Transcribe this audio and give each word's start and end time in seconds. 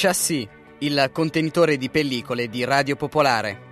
Chassis, 0.00 0.48
il 0.78 1.10
contenitore 1.12 1.76
di 1.76 1.90
pellicole 1.90 2.48
di 2.48 2.64
Radio 2.64 2.96
Popolare. 2.96 3.69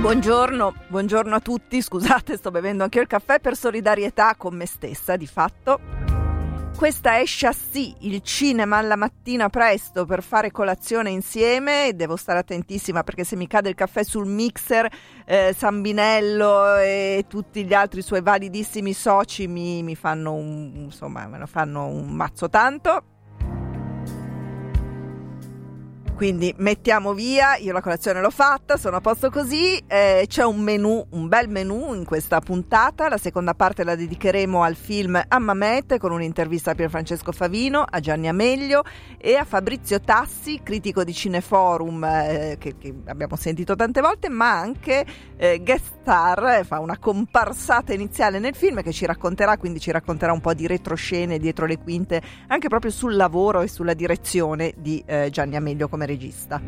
Buongiorno, 0.00 0.74
buongiorno 0.88 1.34
a 1.34 1.40
tutti, 1.40 1.82
scusate 1.82 2.38
sto 2.38 2.50
bevendo 2.50 2.84
anche 2.84 3.00
il 3.00 3.06
caffè 3.06 3.38
per 3.38 3.54
solidarietà 3.54 4.34
con 4.34 4.56
me 4.56 4.64
stessa 4.64 5.14
di 5.14 5.26
fatto. 5.26 5.78
Questa 6.74 7.16
è 7.18 7.22
Chassis, 7.26 7.96
il 7.98 8.22
cinema 8.22 8.78
alla 8.78 8.96
mattina 8.96 9.50
presto 9.50 10.06
per 10.06 10.22
fare 10.22 10.50
colazione 10.50 11.10
insieme. 11.10 11.90
Devo 11.94 12.16
stare 12.16 12.38
attentissima 12.38 13.02
perché 13.02 13.24
se 13.24 13.36
mi 13.36 13.46
cade 13.46 13.68
il 13.68 13.74
caffè 13.74 14.02
sul 14.02 14.26
mixer, 14.26 14.90
eh, 15.26 15.54
Sambinello 15.54 16.76
e 16.76 17.26
tutti 17.28 17.66
gli 17.66 17.74
altri 17.74 18.00
suoi 18.00 18.22
validissimi 18.22 18.94
soci 18.94 19.48
mi, 19.48 19.82
mi 19.82 19.96
fanno 19.96 20.32
un, 20.32 20.72
insomma, 20.76 21.28
fanno 21.44 21.84
un 21.84 22.08
mazzo 22.08 22.48
tanto. 22.48 23.04
Quindi 26.20 26.52
mettiamo 26.58 27.14
via, 27.14 27.56
io 27.56 27.72
la 27.72 27.80
colazione 27.80 28.20
l'ho 28.20 28.28
fatta, 28.28 28.76
sono 28.76 28.96
a 28.96 29.00
posto 29.00 29.30
così, 29.30 29.82
eh, 29.86 30.26
c'è 30.28 30.44
un 30.44 30.60
menù, 30.60 31.02
un 31.12 31.28
bel 31.28 31.48
menù 31.48 31.94
in 31.94 32.04
questa 32.04 32.40
puntata, 32.40 33.08
la 33.08 33.16
seconda 33.16 33.54
parte 33.54 33.84
la 33.84 33.94
dedicheremo 33.94 34.62
al 34.62 34.76
film 34.76 35.18
Ammamet 35.26 35.96
con 35.96 36.12
un'intervista 36.12 36.72
a 36.72 36.74
Pierfrancesco 36.74 37.32
Favino, 37.32 37.86
a 37.88 38.00
Gianni 38.00 38.28
Ameglio 38.28 38.82
e 39.16 39.36
a 39.36 39.44
Fabrizio 39.44 39.98
Tassi, 40.02 40.60
critico 40.62 41.04
di 41.04 41.14
Cineforum 41.14 42.04
eh, 42.04 42.56
che, 42.58 42.76
che, 42.76 42.94
abbiamo 43.06 43.36
sentito 43.36 43.74
tante 43.74 44.02
volte, 44.02 44.28
ma 44.28 44.58
anche 44.58 45.06
eh, 45.38 45.62
guest 45.64 46.00
star, 46.02 46.58
eh, 46.58 46.64
fa 46.64 46.80
una 46.80 46.98
comparsata 46.98 47.94
iniziale 47.94 48.38
nel 48.38 48.54
film 48.54 48.82
che 48.82 48.92
ci 48.92 49.06
racconterà, 49.06 49.56
quindi 49.56 49.80
ci 49.80 49.90
racconterà 49.90 50.32
un 50.32 50.40
po' 50.42 50.52
di 50.52 50.66
retroscene 50.66 51.38
dietro 51.38 51.64
le 51.64 51.78
quinte, 51.78 52.20
anche 52.48 52.68
proprio 52.68 52.90
sul 52.90 53.16
lavoro 53.16 53.62
e 53.62 53.68
sulla 53.68 53.94
direzione 53.94 54.74
di 54.76 55.02
eh, 55.06 55.30
Gianni 55.30 55.56
Ameglio 55.56 55.88
come 55.88 56.08
regista. 56.10 56.60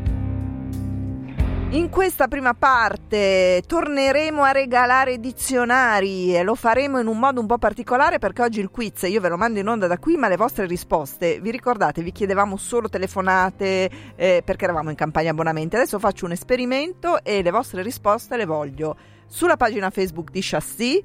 In 1.71 1.89
questa 1.89 2.29
prima 2.29 2.53
parte 2.53 3.63
torneremo 3.67 4.43
a 4.43 4.53
regalare 4.53 5.19
dizionari 5.19 6.37
e 6.37 6.43
lo 6.43 6.55
faremo 6.55 7.01
in 7.01 7.07
un 7.07 7.19
modo 7.19 7.41
un 7.41 7.47
po' 7.47 7.57
particolare 7.57 8.19
perché 8.19 8.43
oggi 8.43 8.61
il 8.61 8.69
quiz 8.69 9.05
io 9.05 9.23
ve 9.23 9.31
lo 9.31 9.39
mando 9.39 9.59
in 9.59 9.67
onda 9.67 9.87
da 9.87 9.97
qui 9.97 10.19
ma 10.19 10.29
le 10.29 10.37
vostre 10.37 10.67
risposte 10.67 11.41
vi 11.41 11.51
ricordate 11.51 12.03
vi 12.03 12.13
chiedevamo 12.13 12.59
solo 12.59 12.91
telefonate 12.91 13.91
eh, 14.17 14.43
perché 14.45 14.65
eravamo 14.65 14.91
in 14.91 14.97
campagna 14.97 15.31
abbonamenti 15.31 15.77
adesso 15.77 15.99
faccio 15.99 16.27
un 16.27 16.33
esperimento 16.33 17.25
e 17.25 17.41
le 17.41 17.51
vostre 17.51 17.81
risposte 17.81 18.37
le 18.37 18.45
voglio 18.45 18.95
sulla 19.27 19.57
pagina 19.57 19.89
Facebook 19.89 20.31
di 20.31 20.41
Chassis 20.43 21.01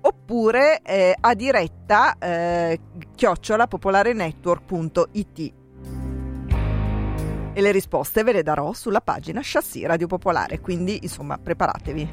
oppure 0.00 0.80
eh, 0.82 1.14
a 1.18 1.34
diretta 1.34 2.16
eh, 2.18 2.80
chiocciolapopolarenetwork.it 3.14 5.52
e 7.58 7.60
le 7.60 7.72
risposte 7.72 8.22
ve 8.22 8.30
le 8.30 8.44
darò 8.44 8.72
sulla 8.72 9.00
pagina 9.00 9.40
Chassis 9.42 9.84
Radio 9.84 10.06
Popolare, 10.06 10.60
quindi 10.60 11.00
insomma 11.02 11.38
preparatevi. 11.38 12.08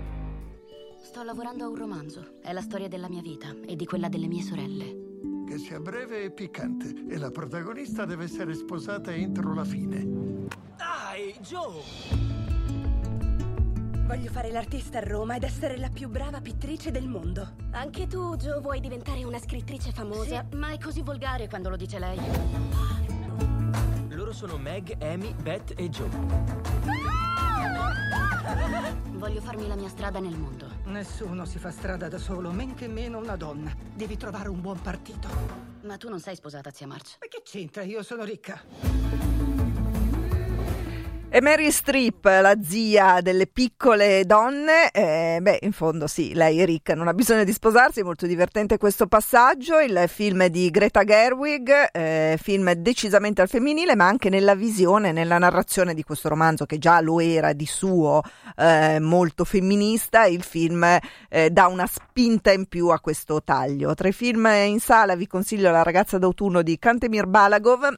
Sto 1.04 1.22
lavorando 1.22 1.66
a 1.66 1.68
un 1.68 1.76
romanzo, 1.76 2.40
è 2.42 2.52
la 2.52 2.62
storia 2.62 2.88
della 2.88 3.08
mia 3.08 3.22
vita 3.22 3.54
e 3.68 3.76
di 3.76 3.86
quella 3.86 4.10
delle 4.10 4.26
mie 4.26 4.42
sorelle. 4.42 5.44
Che 5.48 5.60
sia 5.60 5.80
breve 5.80 6.24
e 6.24 6.32
piccante 6.32 6.96
e 7.08 7.18
la 7.20 7.30
protagonista 7.30 8.06
deve 8.06 8.24
essere 8.24 8.56
sposata 8.56 9.14
entro 9.14 9.54
la 9.54 9.64
fine. 9.64 10.48
Dai, 10.78 11.36
Joe! 11.42 11.84
Voglio 14.08 14.32
fare 14.32 14.50
l'artista 14.50 14.98
a 14.98 15.04
Roma 15.04 15.36
ed 15.36 15.44
essere 15.44 15.78
la 15.78 15.90
più 15.90 16.10
brava 16.10 16.42
pittrice 16.42 16.90
del 16.90 17.08
mondo. 17.08 17.54
Anche 17.74 18.08
tu, 18.08 18.36
Joe, 18.36 18.62
vuoi 18.62 18.80
diventare 18.80 19.24
una 19.24 19.38
scrittrice 19.38 19.92
famosa? 19.92 20.44
Sì, 20.50 20.58
ma 20.58 20.72
è 20.72 20.80
così 20.80 21.04
volgare 21.04 21.48
quando 21.48 21.70
lo 21.70 21.76
dice 21.76 22.00
lei. 22.00 22.18
Loro 24.26 24.38
sono 24.38 24.58
Meg, 24.58 24.98
Amy, 25.02 25.36
Beth 25.36 25.76
e 25.78 25.88
Joe. 25.88 26.10
Voglio 29.12 29.40
farmi 29.40 29.68
la 29.68 29.76
mia 29.76 29.88
strada 29.88 30.20
nel 30.20 30.36
mondo. 30.36 30.68
Nessuno 30.86 31.46
si 31.46 31.60
fa 31.60 31.70
strada 31.70 32.08
da 32.08 32.18
solo, 32.18 32.50
men 32.50 32.74
che 32.74 32.88
meno 32.88 33.20
una 33.20 33.36
donna. 33.36 33.72
Devi 33.94 34.18
trovare 34.18 34.50
un 34.50 34.62
buon 34.62 34.82
partito. 34.82 35.28
Ma 35.84 35.98
tu 35.98 36.10
non 36.10 36.20
sei 36.20 36.36
sposata, 36.36 36.72
zia 36.72 36.88
March. 36.88 37.18
Ma 37.20 37.28
che 37.28 37.44
c'entra? 37.44 37.84
Io 37.84 38.02
sono 38.02 38.24
ricca. 38.24 38.60
E 41.36 41.42
Mary 41.42 41.70
Streep, 41.70 42.24
la 42.24 42.56
zia 42.64 43.20
delle 43.20 43.46
piccole 43.46 44.24
donne, 44.26 44.90
eh, 44.92 45.40
beh, 45.42 45.60
in 45.64 45.74
fondo 45.74 46.08
sì, 46.08 46.34
lei 46.34 46.62
è 46.62 46.66
ricca, 46.66 46.96
non 46.96 47.10
ha 47.10 47.14
bisogno 47.14 47.44
di 47.44 47.52
sposarsi, 47.52 48.00
è 48.00 48.04
molto 48.04 48.26
divertente 48.26 48.78
questo 48.78 49.08
passaggio. 49.08 49.80
Il 49.80 50.06
film 50.08 50.46
di 50.46 50.70
Greta 50.70 51.04
Gerwig, 51.04 51.90
eh, 51.92 52.40
film 52.42 52.72
decisamente 52.76 53.42
al 53.42 53.50
femminile, 53.50 53.98
ma 53.98 54.08
anche 54.08 54.30
nella 54.30 54.56
visione, 54.56 55.12
nella 55.12 55.38
narrazione 55.38 55.94
di 55.94 56.04
questo 56.04 56.30
romanzo 56.30 56.66
che 56.66 56.78
già 56.78 57.02
lo 57.02 57.20
era 57.20 57.52
di 57.52 57.66
suo 57.66 58.22
eh, 58.56 59.00
molto 59.02 59.44
femminista, 59.44 60.24
il 60.28 60.42
film 60.42 60.86
eh, 61.28 61.50
dà 61.50 61.68
una 61.68 61.86
spinta 61.86 62.54
in 62.54 62.66
più 62.68 62.88
a 62.88 63.02
questo 63.02 63.44
taglio. 63.44 63.94
Tra 63.94 64.08
i 64.08 64.14
film 64.14 64.46
in 64.46 64.80
sala 64.80 65.18
vi 65.18 65.28
consiglio 65.28 65.70
La 65.70 65.84
ragazza 65.84 66.18
d'autunno 66.18 66.62
di 66.62 66.80
Kantemir 66.80 67.28
Balagov 67.28 67.94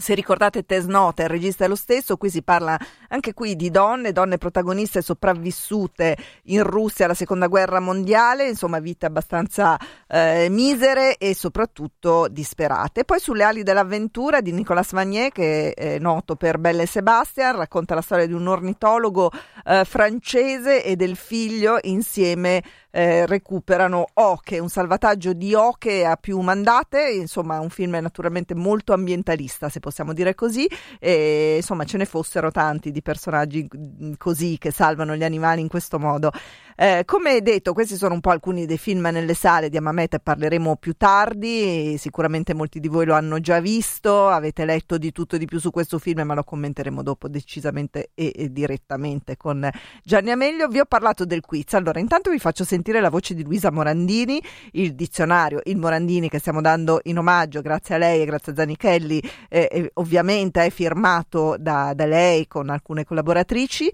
se 0.00 0.14
ricordate 0.14 0.64
Tess 0.64 0.84
Nota, 0.84 1.24
il 1.24 1.28
regista 1.28 1.64
è 1.64 1.68
lo 1.68 1.74
stesso, 1.74 2.16
qui 2.16 2.30
si 2.30 2.44
parla 2.44 2.78
anche 3.08 3.34
qui 3.34 3.56
di 3.56 3.68
donne, 3.68 4.12
donne 4.12 4.38
protagoniste 4.38 5.02
sopravvissute 5.02 6.16
in 6.44 6.62
Russia 6.62 7.06
alla 7.06 7.14
seconda 7.14 7.48
guerra 7.48 7.80
mondiale, 7.80 8.46
insomma 8.46 8.78
vite 8.78 9.06
abbastanza 9.06 9.76
eh, 10.06 10.46
misere 10.50 11.16
e 11.16 11.34
soprattutto 11.34 12.28
disperate. 12.28 13.04
Poi 13.04 13.18
sulle 13.18 13.42
ali 13.42 13.64
dell'avventura 13.64 14.40
di 14.40 14.52
Nicolas 14.52 14.92
Vanier, 14.92 15.32
che 15.32 15.72
è 15.72 15.98
noto 15.98 16.36
per 16.36 16.58
Belle 16.58 16.84
e 16.84 16.86
Sebastian, 16.86 17.56
racconta 17.56 17.96
la 17.96 18.00
storia 18.00 18.26
di 18.26 18.34
un 18.34 18.46
ornitologo 18.46 19.32
eh, 19.66 19.84
francese 19.84 20.84
e 20.84 20.94
del 20.94 21.16
figlio 21.16 21.76
insieme 21.82 22.62
eh, 22.98 23.26
recuperano 23.26 24.08
Oche, 24.14 24.58
un 24.58 24.68
salvataggio 24.68 25.32
di 25.32 25.54
Oche 25.54 26.04
a 26.04 26.16
più 26.16 26.40
mandate, 26.40 27.08
insomma 27.10 27.60
un 27.60 27.70
film 27.70 27.96
naturalmente 28.00 28.56
molto 28.56 28.92
ambientalista 28.92 29.68
se 29.68 29.78
possiamo 29.78 30.12
dire 30.12 30.34
così, 30.34 30.68
e 30.98 31.54
insomma 31.58 31.84
ce 31.84 31.96
ne 31.96 32.06
fossero 32.06 32.50
tanti 32.50 32.90
di 32.90 33.00
personaggi 33.00 33.68
mm, 33.72 34.14
così 34.18 34.58
che 34.58 34.72
salvano 34.72 35.14
gli 35.14 35.22
animali 35.22 35.60
in 35.60 35.68
questo 35.68 36.00
modo. 36.00 36.32
Eh, 36.80 37.02
come 37.06 37.42
detto, 37.42 37.72
questi 37.72 37.96
sono 37.96 38.14
un 38.14 38.20
po' 38.20 38.30
alcuni 38.30 38.64
dei 38.64 38.78
film 38.78 39.08
nelle 39.10 39.34
sale 39.34 39.68
di 39.68 39.76
Amamete, 39.76 40.20
parleremo 40.20 40.76
più 40.76 40.92
tardi, 40.96 41.96
sicuramente 41.98 42.54
molti 42.54 42.78
di 42.78 42.86
voi 42.86 43.04
lo 43.04 43.14
hanno 43.14 43.40
già 43.40 43.58
visto, 43.58 44.28
avete 44.28 44.64
letto 44.64 44.96
di 44.96 45.10
tutto 45.10 45.34
e 45.34 45.40
di 45.40 45.46
più 45.46 45.58
su 45.58 45.72
questo 45.72 45.98
film, 45.98 46.20
ma 46.20 46.34
lo 46.34 46.44
commenteremo 46.44 47.02
dopo 47.02 47.26
decisamente 47.26 48.10
e, 48.14 48.32
e 48.32 48.52
direttamente 48.52 49.36
con 49.36 49.68
Gianni 50.04 50.30
Ameglio. 50.30 50.68
Vi 50.68 50.78
ho 50.78 50.84
parlato 50.84 51.24
del 51.24 51.40
quiz, 51.40 51.74
allora 51.74 51.98
intanto 51.98 52.30
vi 52.30 52.38
faccio 52.38 52.62
sentire 52.62 53.00
la 53.00 53.10
voce 53.10 53.34
di 53.34 53.42
Luisa 53.42 53.72
Morandini, 53.72 54.40
il 54.74 54.94
dizionario, 54.94 55.60
il 55.64 55.78
Morandini 55.78 56.28
che 56.28 56.38
stiamo 56.38 56.60
dando 56.60 57.00
in 57.06 57.18
omaggio 57.18 57.60
grazie 57.60 57.96
a 57.96 57.98
lei 57.98 58.22
e 58.22 58.24
grazie 58.24 58.52
a 58.52 58.54
Zanichelli, 58.54 59.20
eh, 59.48 59.90
ovviamente 59.94 60.64
è 60.64 60.70
firmato 60.70 61.56
da, 61.58 61.92
da 61.92 62.06
lei 62.06 62.46
con 62.46 62.70
alcune 62.70 63.04
collaboratrici 63.04 63.90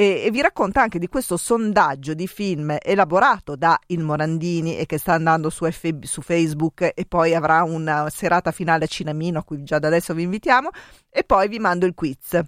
e, 0.00 0.22
e, 0.24 0.30
vi 0.30 0.40
racconta 0.40 0.80
anche 0.80 0.98
di 0.98 1.08
questo 1.08 1.36
sondaggio 1.36 2.14
di 2.14 2.26
film 2.26 2.74
elaborato 2.80 3.54
da 3.54 3.78
Il 3.88 4.00
Morandini 4.00 4.78
e 4.78 4.86
che 4.86 4.96
sta 4.96 5.12
andando 5.12 5.50
su, 5.50 5.70
F- 5.70 6.04
su 6.04 6.22
Facebook 6.22 6.92
e 6.94 7.04
poi 7.06 7.34
avrà 7.34 7.64
una 7.64 8.08
serata 8.08 8.50
finale 8.50 8.84
a 8.84 8.86
Cinamino 8.86 9.40
a 9.40 9.44
cui 9.44 9.62
già 9.62 9.78
da 9.78 9.88
adesso 9.88 10.14
vi 10.14 10.22
invitiamo 10.22 10.70
e 11.10 11.22
poi 11.22 11.48
vi 11.48 11.58
mando 11.58 11.84
il 11.84 11.92
quiz. 11.92 12.40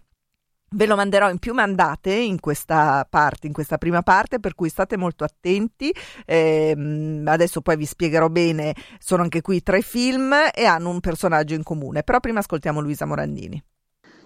Ve 0.74 0.86
lo 0.86 0.96
manderò 0.96 1.28
in 1.28 1.38
più 1.38 1.52
mandate 1.52 2.14
in 2.14 2.40
questa 2.40 3.06
parte, 3.10 3.48
in 3.48 3.52
questa 3.52 3.76
prima 3.76 4.00
parte, 4.00 4.40
per 4.40 4.54
cui 4.54 4.70
state 4.70 4.96
molto 4.96 5.22
attenti. 5.22 5.94
Eh, 6.24 7.22
adesso 7.26 7.60
poi 7.60 7.76
vi 7.76 7.84
spiegherò 7.84 8.30
bene, 8.30 8.74
sono 8.98 9.24
anche 9.24 9.42
qui 9.42 9.62
tre 9.62 9.82
film 9.82 10.34
e 10.54 10.64
hanno 10.64 10.88
un 10.88 11.00
personaggio 11.00 11.52
in 11.52 11.64
comune. 11.64 12.02
Però 12.02 12.18
prima 12.18 12.38
ascoltiamo 12.38 12.80
Luisa 12.80 13.04
Morandini. 13.04 13.62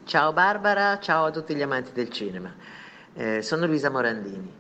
Ciao 0.04 0.32
Barbara, 0.32 1.00
ciao 1.00 1.24
a 1.24 1.30
tutti 1.32 1.56
gli 1.56 1.62
amanti 1.62 1.90
del 1.90 2.08
cinema. 2.10 2.84
Eh, 3.18 3.40
sono 3.40 3.64
Luisa 3.64 3.88
Morandini. 3.88 4.52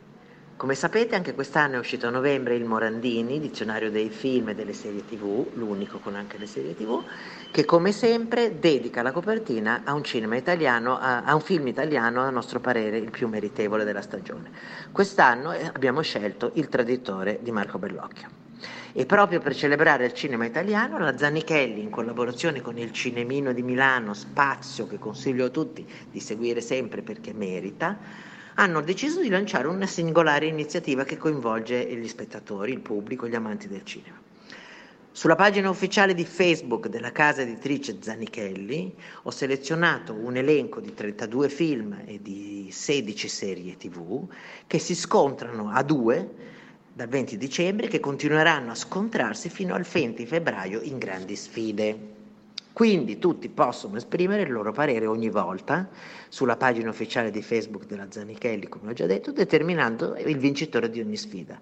Come 0.56 0.74
sapete 0.74 1.14
anche 1.14 1.34
quest'anno 1.34 1.74
è 1.74 1.78
uscito 1.78 2.06
a 2.06 2.10
novembre 2.10 2.54
il 2.54 2.64
Morandini, 2.64 3.38
dizionario 3.38 3.90
dei 3.90 4.08
film 4.08 4.48
e 4.48 4.54
delle 4.54 4.72
serie 4.72 5.04
tv, 5.04 5.48
l'unico 5.52 5.98
con 5.98 6.14
anche 6.14 6.38
le 6.38 6.46
serie 6.46 6.74
tv, 6.74 7.04
che 7.50 7.66
come 7.66 7.92
sempre 7.92 8.58
dedica 8.58 9.02
la 9.02 9.12
copertina 9.12 9.82
a 9.84 9.92
un 9.92 10.02
cinema 10.02 10.36
italiano, 10.36 10.96
a, 10.96 11.24
a 11.24 11.34
un 11.34 11.42
film 11.42 11.66
italiano 11.66 12.22
a 12.22 12.30
nostro 12.30 12.58
parere 12.58 12.96
il 12.96 13.10
più 13.10 13.28
meritevole 13.28 13.84
della 13.84 14.00
stagione. 14.00 14.50
Quest'anno 14.90 15.52
eh, 15.52 15.70
abbiamo 15.74 16.00
scelto 16.00 16.52
Il 16.54 16.70
traditore 16.70 17.40
di 17.42 17.50
Marco 17.50 17.78
Bellocchio. 17.78 18.28
E 18.94 19.04
proprio 19.04 19.38
per 19.40 19.54
celebrare 19.54 20.06
il 20.06 20.14
cinema 20.14 20.46
italiano, 20.46 20.96
la 20.96 21.18
Zanichelli, 21.18 21.82
in 21.82 21.90
collaborazione 21.90 22.62
con 22.62 22.78
il 22.78 22.90
Cinemino 22.90 23.52
di 23.52 23.60
Milano, 23.60 24.14
spazio 24.14 24.86
che 24.86 24.98
consiglio 24.98 25.44
a 25.44 25.50
tutti 25.50 25.86
di 26.10 26.20
seguire 26.20 26.62
sempre 26.62 27.02
perché 27.02 27.34
merita, 27.34 28.24
hanno 28.56 28.80
deciso 28.80 29.20
di 29.20 29.28
lanciare 29.28 29.68
una 29.68 29.86
singolare 29.86 30.46
iniziativa 30.46 31.04
che 31.04 31.16
coinvolge 31.16 31.84
gli 31.94 32.08
spettatori, 32.08 32.72
il 32.72 32.80
pubblico, 32.80 33.28
gli 33.28 33.34
amanti 33.34 33.68
del 33.68 33.84
cinema. 33.84 34.18
Sulla 35.12 35.34
pagina 35.34 35.70
ufficiale 35.70 36.12
di 36.12 36.24
Facebook 36.24 36.88
della 36.88 37.10
casa 37.10 37.40
editrice 37.40 37.98
Zanichelli 38.00 38.94
ho 39.22 39.30
selezionato 39.30 40.12
un 40.12 40.36
elenco 40.36 40.80
di 40.80 40.92
32 40.92 41.48
film 41.48 42.02
e 42.04 42.20
di 42.20 42.68
16 42.70 43.28
serie 43.28 43.76
tv 43.76 44.26
che 44.66 44.78
si 44.78 44.94
scontrano 44.94 45.70
a 45.70 45.82
due 45.82 46.28
dal 46.92 47.08
20 47.08 47.36
dicembre 47.38 47.88
che 47.88 48.00
continueranno 48.00 48.72
a 48.72 48.74
scontrarsi 48.74 49.48
fino 49.48 49.74
al 49.74 49.84
20 49.90 50.26
febbraio 50.26 50.80
in 50.82 50.98
grandi 50.98 51.36
sfide. 51.36 52.15
Quindi 52.76 53.18
tutti 53.18 53.48
possono 53.48 53.96
esprimere 53.96 54.42
il 54.42 54.52
loro 54.52 54.70
parere 54.70 55.06
ogni 55.06 55.30
volta 55.30 55.88
sulla 56.28 56.58
pagina 56.58 56.90
ufficiale 56.90 57.30
di 57.30 57.40
Facebook 57.40 57.86
della 57.86 58.08
Zanichelli, 58.10 58.68
come 58.68 58.90
ho 58.90 58.92
già 58.92 59.06
detto, 59.06 59.32
determinando 59.32 60.14
il 60.16 60.36
vincitore 60.36 60.90
di 60.90 61.00
ogni 61.00 61.16
sfida. 61.16 61.58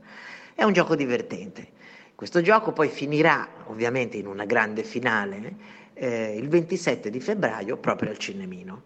È 0.53 0.65
un 0.65 0.73
gioco 0.73 0.97
divertente. 0.97 1.69
Questo 2.17 2.41
gioco 2.41 2.73
poi 2.73 2.89
finirà 2.89 3.49
ovviamente 3.67 4.17
in 4.17 4.27
una 4.27 4.45
grande 4.45 4.83
finale 4.83 5.55
eh, 5.95 6.35
il 6.37 6.49
27 6.49 7.11
di 7.11 7.21
febbraio 7.21 7.77
proprio 7.77 8.11
al 8.11 8.19
Cinemino. 8.19 8.83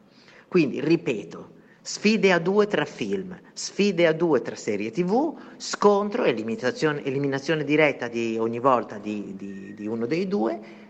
Quindi, 0.48 0.82
ripeto, 0.82 1.52
sfide 1.80 2.30
a 2.32 2.38
due 2.38 2.66
tra 2.66 2.84
film, 2.84 3.40
sfide 3.54 4.06
a 4.06 4.12
due 4.12 4.42
tra 4.42 4.54
serie 4.54 4.90
tv, 4.90 5.34
scontro, 5.56 6.24
eliminazione, 6.24 7.02
eliminazione 7.04 7.64
diretta 7.64 8.06
di 8.06 8.36
ogni 8.38 8.58
volta 8.58 8.98
di, 8.98 9.32
di, 9.34 9.72
di 9.72 9.86
uno 9.86 10.04
dei 10.04 10.28
due 10.28 10.86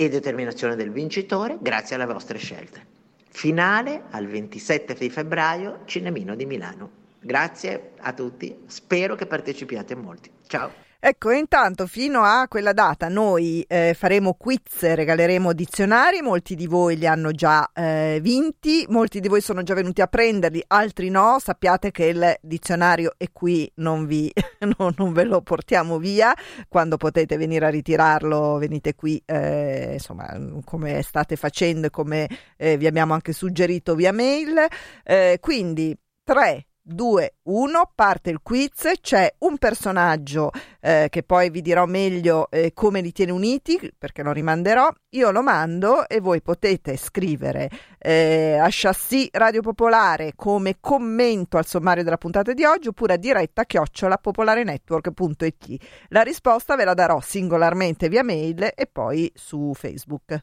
e 0.00 0.08
determinazione 0.08 0.76
del 0.76 0.90
vincitore 0.90 1.58
grazie 1.60 1.94
alle 1.94 2.06
vostre 2.06 2.38
scelte. 2.38 2.86
Finale 3.28 4.04
al 4.12 4.26
27 4.26 4.94
di 4.94 5.10
febbraio, 5.10 5.80
Cinemino 5.84 6.34
di 6.34 6.46
Milano. 6.46 6.90
Grazie 7.20 7.90
a 7.98 8.14
tutti, 8.14 8.62
spero 8.64 9.14
che 9.14 9.26
partecipiate 9.26 9.94
molti. 9.94 10.30
Ciao! 10.46 10.89
Ecco, 11.02 11.30
intanto 11.30 11.86
fino 11.86 12.24
a 12.24 12.46
quella 12.46 12.74
data 12.74 13.08
noi 13.08 13.64
eh, 13.66 13.94
faremo 13.96 14.34
quiz, 14.34 14.82
regaleremo 14.82 15.54
dizionari, 15.54 16.20
molti 16.20 16.54
di 16.54 16.66
voi 16.66 16.98
li 16.98 17.06
hanno 17.06 17.32
già 17.32 17.70
eh, 17.72 18.18
vinti, 18.20 18.84
molti 18.90 19.18
di 19.20 19.28
voi 19.28 19.40
sono 19.40 19.62
già 19.62 19.72
venuti 19.72 20.02
a 20.02 20.08
prenderli, 20.08 20.62
altri 20.66 21.08
no, 21.08 21.38
sappiate 21.40 21.90
che 21.90 22.04
il 22.04 22.36
dizionario 22.42 23.14
è 23.16 23.32
qui, 23.32 23.72
non, 23.76 24.04
vi, 24.04 24.30
no, 24.76 24.92
non 24.98 25.14
ve 25.14 25.24
lo 25.24 25.40
portiamo 25.40 25.96
via, 25.96 26.34
quando 26.68 26.98
potete 26.98 27.38
venire 27.38 27.64
a 27.64 27.70
ritirarlo 27.70 28.58
venite 28.58 28.94
qui, 28.94 29.22
eh, 29.24 29.94
insomma, 29.94 30.38
come 30.66 31.00
state 31.00 31.36
facendo 31.36 31.86
e 31.86 31.90
come 31.90 32.28
eh, 32.58 32.76
vi 32.76 32.86
abbiamo 32.86 33.14
anche 33.14 33.32
suggerito 33.32 33.94
via 33.94 34.12
mail, 34.12 34.66
eh, 35.04 35.38
quindi 35.40 35.96
3 36.24 36.66
2, 36.92 37.34
1, 37.44 37.92
parte 37.94 38.30
il 38.30 38.40
quiz, 38.42 38.90
c'è 39.00 39.32
un 39.38 39.58
personaggio 39.58 40.50
eh, 40.80 41.06
che 41.10 41.22
poi 41.22 41.50
vi 41.50 41.62
dirò 41.62 41.86
meglio 41.86 42.50
eh, 42.50 42.72
come 42.72 43.00
li 43.00 43.12
tiene 43.12 43.32
uniti 43.32 43.78
perché 43.96 44.22
lo 44.22 44.32
rimanderò, 44.32 44.90
io 45.10 45.30
lo 45.30 45.42
mando 45.42 46.08
e 46.08 46.20
voi 46.20 46.42
potete 46.42 46.96
scrivere 46.96 47.70
eh, 47.98 48.58
a 48.60 48.68
chassis 48.70 49.28
Radio 49.32 49.62
Popolare 49.62 50.32
come 50.34 50.76
commento 50.80 51.56
al 51.56 51.66
sommario 51.66 52.02
della 52.02 52.18
puntata 52.18 52.52
di 52.52 52.64
oggi 52.64 52.88
oppure 52.88 53.14
a 53.14 53.16
diretta 53.16 53.64
chiocciola 53.64 54.18
popolarenetwork.it. 54.18 55.84
La 56.08 56.22
risposta 56.22 56.76
ve 56.76 56.84
la 56.84 56.94
darò 56.94 57.20
singolarmente 57.20 58.08
via 58.08 58.24
mail 58.24 58.72
e 58.74 58.86
poi 58.90 59.30
su 59.34 59.72
Facebook. 59.74 60.42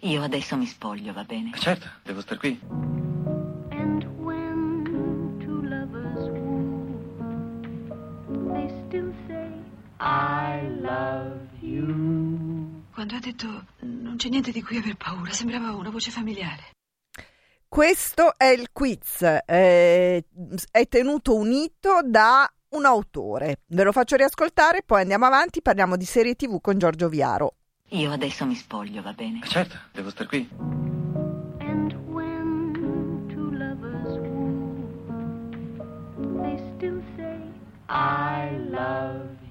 Io 0.00 0.22
adesso 0.22 0.56
mi 0.56 0.66
spoglio, 0.66 1.12
va 1.12 1.24
bene? 1.24 1.52
Certo, 1.54 1.86
devo 2.02 2.20
star 2.20 2.38
qui. 2.38 3.01
I 10.04 10.68
love 10.80 11.46
you. 11.60 12.82
Quando 12.92 13.14
ha 13.14 13.20
detto 13.20 13.66
non 13.82 14.16
c'è 14.16 14.28
niente 14.28 14.50
di 14.50 14.60
cui 14.60 14.78
aver 14.78 14.96
paura, 14.96 15.30
sembrava 15.30 15.72
una 15.74 15.90
voce 15.90 16.10
familiare. 16.10 16.70
Questo 17.68 18.36
è 18.36 18.46
il 18.46 18.70
quiz, 18.72 19.22
eh, 19.22 20.24
è 20.70 20.88
tenuto 20.88 21.36
unito 21.36 22.00
da 22.04 22.52
un 22.70 22.84
autore. 22.84 23.60
Ve 23.68 23.84
lo 23.84 23.92
faccio 23.92 24.16
riascoltare, 24.16 24.82
poi 24.84 25.02
andiamo 25.02 25.26
avanti, 25.26 25.62
parliamo 25.62 25.96
di 25.96 26.04
serie 26.04 26.34
tv 26.34 26.60
con 26.60 26.78
Giorgio 26.78 27.08
Viaro. 27.08 27.54
Io 27.90 28.10
adesso 28.10 28.44
mi 28.44 28.56
spoglio, 28.56 29.02
va 29.02 29.12
bene? 29.12 29.40
Certo, 29.44 29.76
devo 29.92 30.10
star 30.10 30.26
qui. 30.26 30.48
And 31.60 31.92
when 32.08 32.72
two 33.28 33.50
lovers 33.52 34.18
woo, 34.18 34.82
they 36.42 36.58
still 36.74 37.00
say 37.16 37.38
I 37.88 38.58
love 38.68 39.30
you. 39.40 39.41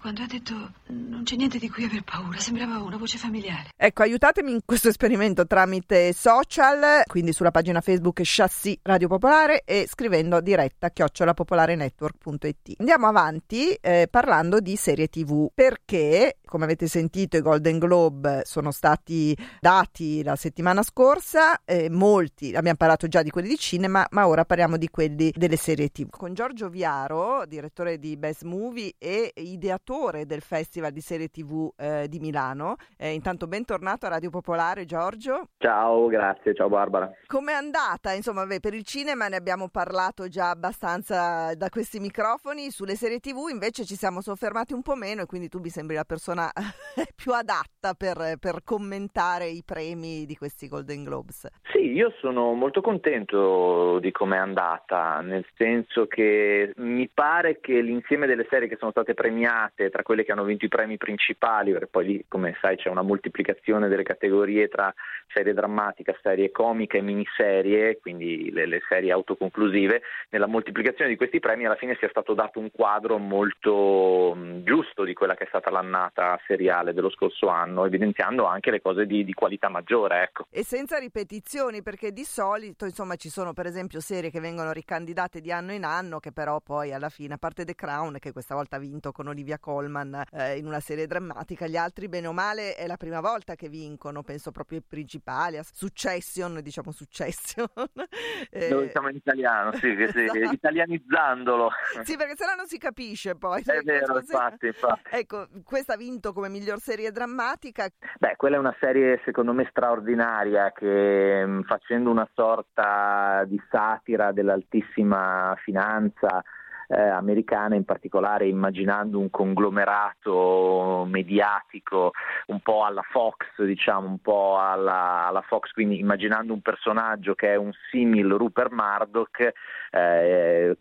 Quando 0.00 0.22
ha 0.22 0.26
detto 0.26 0.72
non 0.86 1.22
c'è 1.24 1.36
niente 1.36 1.58
di 1.58 1.68
cui 1.68 1.84
aver 1.84 2.02
paura, 2.02 2.38
sembrava 2.38 2.78
una 2.78 2.96
voce 2.96 3.18
familiare. 3.18 3.68
Ecco, 3.76 4.02
aiutatemi 4.02 4.50
in 4.52 4.60
questo 4.64 4.88
esperimento 4.88 5.46
tramite 5.46 6.12
social, 6.12 7.02
quindi 7.06 7.32
sulla 7.32 7.50
pagina 7.50 7.80
Facebook 7.80 8.20
Chassis 8.22 8.78
Radio 8.82 9.08
Popolare 9.08 9.62
e 9.64 9.86
scrivendo 9.86 10.40
diretta 10.40 10.90
chiocciolapopolarenetwork.it. 10.90 12.74
Andiamo 12.78 13.08
avanti 13.08 13.72
eh, 13.72 14.08
parlando 14.10 14.60
di 14.60 14.76
serie 14.76 15.08
TV, 15.08 15.50
perché 15.52 16.38
come 16.50 16.64
avete 16.64 16.88
sentito 16.88 17.36
i 17.36 17.42
Golden 17.42 17.78
Globe 17.78 18.42
sono 18.44 18.72
stati 18.72 19.34
dati 19.60 20.22
la 20.24 20.34
settimana 20.34 20.82
scorsa, 20.82 21.60
eh, 21.64 21.88
molti, 21.88 22.54
abbiamo 22.56 22.76
parlato 22.76 23.06
già 23.06 23.22
di 23.22 23.30
quelli 23.30 23.48
di 23.48 23.56
cinema, 23.56 24.04
ma 24.10 24.26
ora 24.26 24.44
parliamo 24.44 24.76
di 24.76 24.88
quelli 24.88 25.32
delle 25.34 25.56
serie 25.56 25.90
TV. 25.90 26.10
Con 26.10 26.34
Giorgio 26.34 26.68
Viaro, 26.68 27.44
direttore 27.46 27.98
di 27.98 28.16
Best 28.16 28.42
Movie 28.42 28.94
e 28.98 29.30
ideatore 29.36 30.26
del 30.26 30.40
Festival 30.42 30.90
di 30.90 31.00
serie 31.00 31.28
TV 31.28 31.70
eh, 31.76 32.08
di 32.08 32.18
Milano. 32.18 32.74
Eh, 32.96 33.12
intanto 33.12 33.46
bentornato 33.46 34.06
a 34.06 34.08
Radio 34.08 34.30
Popolare 34.30 34.84
Giorgio. 34.84 35.50
Ciao, 35.58 36.08
grazie, 36.08 36.52
ciao 36.52 36.68
Barbara. 36.68 37.08
Com'è 37.28 37.52
andata? 37.52 38.12
Insomma, 38.12 38.44
beh, 38.44 38.58
per 38.58 38.74
il 38.74 38.82
cinema 38.82 39.28
ne 39.28 39.36
abbiamo 39.36 39.68
parlato 39.68 40.26
già 40.26 40.50
abbastanza 40.50 41.54
da 41.54 41.68
questi 41.68 42.00
microfoni, 42.00 42.72
sulle 42.72 42.96
serie 42.96 43.20
TV 43.20 43.46
invece 43.50 43.84
ci 43.84 43.94
siamo 43.94 44.20
soffermati 44.20 44.72
un 44.72 44.82
po' 44.82 44.96
meno 44.96 45.22
e 45.22 45.26
quindi 45.26 45.48
tu 45.48 45.60
mi 45.60 45.68
sembri 45.68 45.94
la 45.94 46.04
persona 46.04 46.38
più 47.14 47.32
adatta 47.32 47.94
per, 47.94 48.36
per 48.38 48.62
commentare 48.64 49.46
i 49.46 49.62
premi 49.64 50.24
di 50.26 50.36
questi 50.36 50.68
Golden 50.68 51.04
Globes. 51.04 51.48
Sì, 51.72 51.92
io 51.92 52.14
sono 52.20 52.52
molto 52.52 52.80
contento 52.80 53.98
di 53.98 54.10
come 54.12 54.36
è 54.36 54.40
andata, 54.40 55.20
nel 55.20 55.44
senso 55.56 56.06
che 56.06 56.72
mi 56.76 57.08
pare 57.12 57.60
che 57.60 57.80
l'insieme 57.80 58.26
delle 58.26 58.46
serie 58.48 58.68
che 58.68 58.76
sono 58.78 58.90
state 58.90 59.14
premiate, 59.14 59.90
tra 59.90 60.02
quelle 60.02 60.24
che 60.24 60.32
hanno 60.32 60.44
vinto 60.44 60.64
i 60.64 60.68
premi 60.68 60.96
principali, 60.96 61.72
perché 61.72 61.86
poi 61.86 62.06
lì, 62.06 62.24
come 62.28 62.56
sai, 62.60 62.76
c'è 62.76 62.88
una 62.88 63.02
moltiplicazione 63.02 63.88
delle 63.88 64.02
categorie 64.02 64.68
tra 64.68 64.92
serie 65.32 65.54
drammatica, 65.54 66.16
serie 66.22 66.50
comica 66.50 66.98
e 66.98 67.02
miniserie, 67.02 67.98
quindi 67.98 68.50
le, 68.50 68.66
le 68.66 68.80
serie 68.88 69.12
autoconclusive, 69.12 70.02
nella 70.30 70.46
moltiplicazione 70.46 71.10
di 71.10 71.16
questi 71.16 71.40
premi 71.40 71.66
alla 71.66 71.76
fine 71.76 71.96
sia 71.98 72.08
stato 72.08 72.34
dato 72.34 72.58
un 72.58 72.70
quadro 72.70 73.18
molto 73.18 74.36
giusto 74.62 75.04
di 75.04 75.14
quella 75.14 75.34
che 75.34 75.44
è 75.44 75.48
stata 75.48 75.70
l'annata 75.70 76.29
seriale 76.46 76.92
dello 76.92 77.10
scorso 77.10 77.48
anno, 77.48 77.84
evidenziando 77.84 78.44
anche 78.44 78.70
le 78.70 78.80
cose 78.80 79.06
di, 79.06 79.24
di 79.24 79.32
qualità 79.32 79.68
maggiore. 79.68 80.22
Ecco. 80.22 80.46
E 80.50 80.64
senza 80.64 80.98
ripetizioni, 80.98 81.82
perché 81.82 82.12
di 82.12 82.24
solito 82.24 82.84
insomma, 82.84 83.16
ci 83.16 83.28
sono 83.28 83.52
per 83.52 83.66
esempio 83.66 84.00
serie 84.00 84.30
che 84.30 84.40
vengono 84.40 84.72
ricandidate 84.72 85.40
di 85.40 85.52
anno 85.52 85.72
in 85.72 85.84
anno, 85.84 86.20
che 86.20 86.32
però 86.32 86.60
poi 86.60 86.92
alla 86.92 87.08
fine, 87.08 87.34
a 87.34 87.38
parte 87.38 87.64
The 87.64 87.74
Crown, 87.74 88.18
che 88.18 88.32
questa 88.32 88.54
volta 88.54 88.76
ha 88.76 88.78
vinto 88.78 89.12
con 89.12 89.28
Olivia 89.28 89.58
Colman 89.58 90.22
eh, 90.32 90.56
in 90.56 90.66
una 90.66 90.80
serie 90.80 91.06
drammatica, 91.06 91.66
gli 91.66 91.76
altri 91.76 92.08
bene 92.08 92.26
o 92.26 92.32
male 92.32 92.74
è 92.74 92.86
la 92.86 92.96
prima 92.96 93.20
volta 93.20 93.54
che 93.54 93.68
vincono, 93.68 94.22
penso 94.22 94.50
proprio 94.50 94.78
ai 94.78 94.84
principali, 94.86 95.56
a 95.56 95.62
Succession, 95.62 96.60
diciamo 96.62 96.92
Succession. 96.92 97.66
eh, 98.50 98.68
Noi 98.68 98.90
siamo 98.90 99.08
in 99.08 99.16
italiano, 99.16 99.72
sì, 99.72 99.94
sì, 100.10 100.24
esatto. 100.24 100.52
italianizzandolo. 100.52 101.70
Sì, 102.02 102.16
perché 102.16 102.36
se 102.36 102.46
no 102.46 102.54
non 102.54 102.66
si 102.66 102.78
capisce 102.78 103.34
poi. 103.34 103.62
È 103.62 103.80
vero, 103.82 104.18
infatti, 104.18 104.66
infatti. 104.66 105.08
Ecco, 105.10 105.48
questa 105.64 105.94
ha 105.94 105.96
vinto 106.20 106.32
come 106.34 106.50
miglior 106.50 106.78
serie 106.78 107.10
drammatica. 107.10 107.88
Beh, 108.18 108.36
quella 108.36 108.56
è 108.56 108.58
una 108.58 108.76
serie 108.78 109.20
secondo 109.24 109.52
me 109.54 109.66
straordinaria 109.70 110.70
che 110.72 111.62
facendo 111.66 112.10
una 112.10 112.28
sorta 112.34 113.44
di 113.46 113.60
satira 113.70 114.30
dell'altissima 114.30 115.56
finanza 115.64 116.44
eh, 116.90 117.00
americana, 117.00 117.76
in 117.76 117.84
particolare 117.84 118.48
immaginando 118.48 119.18
un 119.18 119.30
conglomerato 119.30 121.06
mediatico 121.08 122.10
un 122.46 122.60
po' 122.60 122.84
alla 122.84 123.04
Fox, 123.10 123.62
diciamo, 123.62 124.08
un 124.08 124.18
po' 124.18 124.58
alla, 124.58 125.26
alla 125.26 125.42
Fox, 125.42 125.70
quindi 125.70 126.00
immaginando 126.00 126.52
un 126.52 126.60
personaggio 126.60 127.34
che 127.34 127.52
è 127.52 127.56
un 127.56 127.70
simil 127.90 128.32
Rupert 128.32 128.72
Murdoch, 128.72 129.52
eh, 129.92 130.76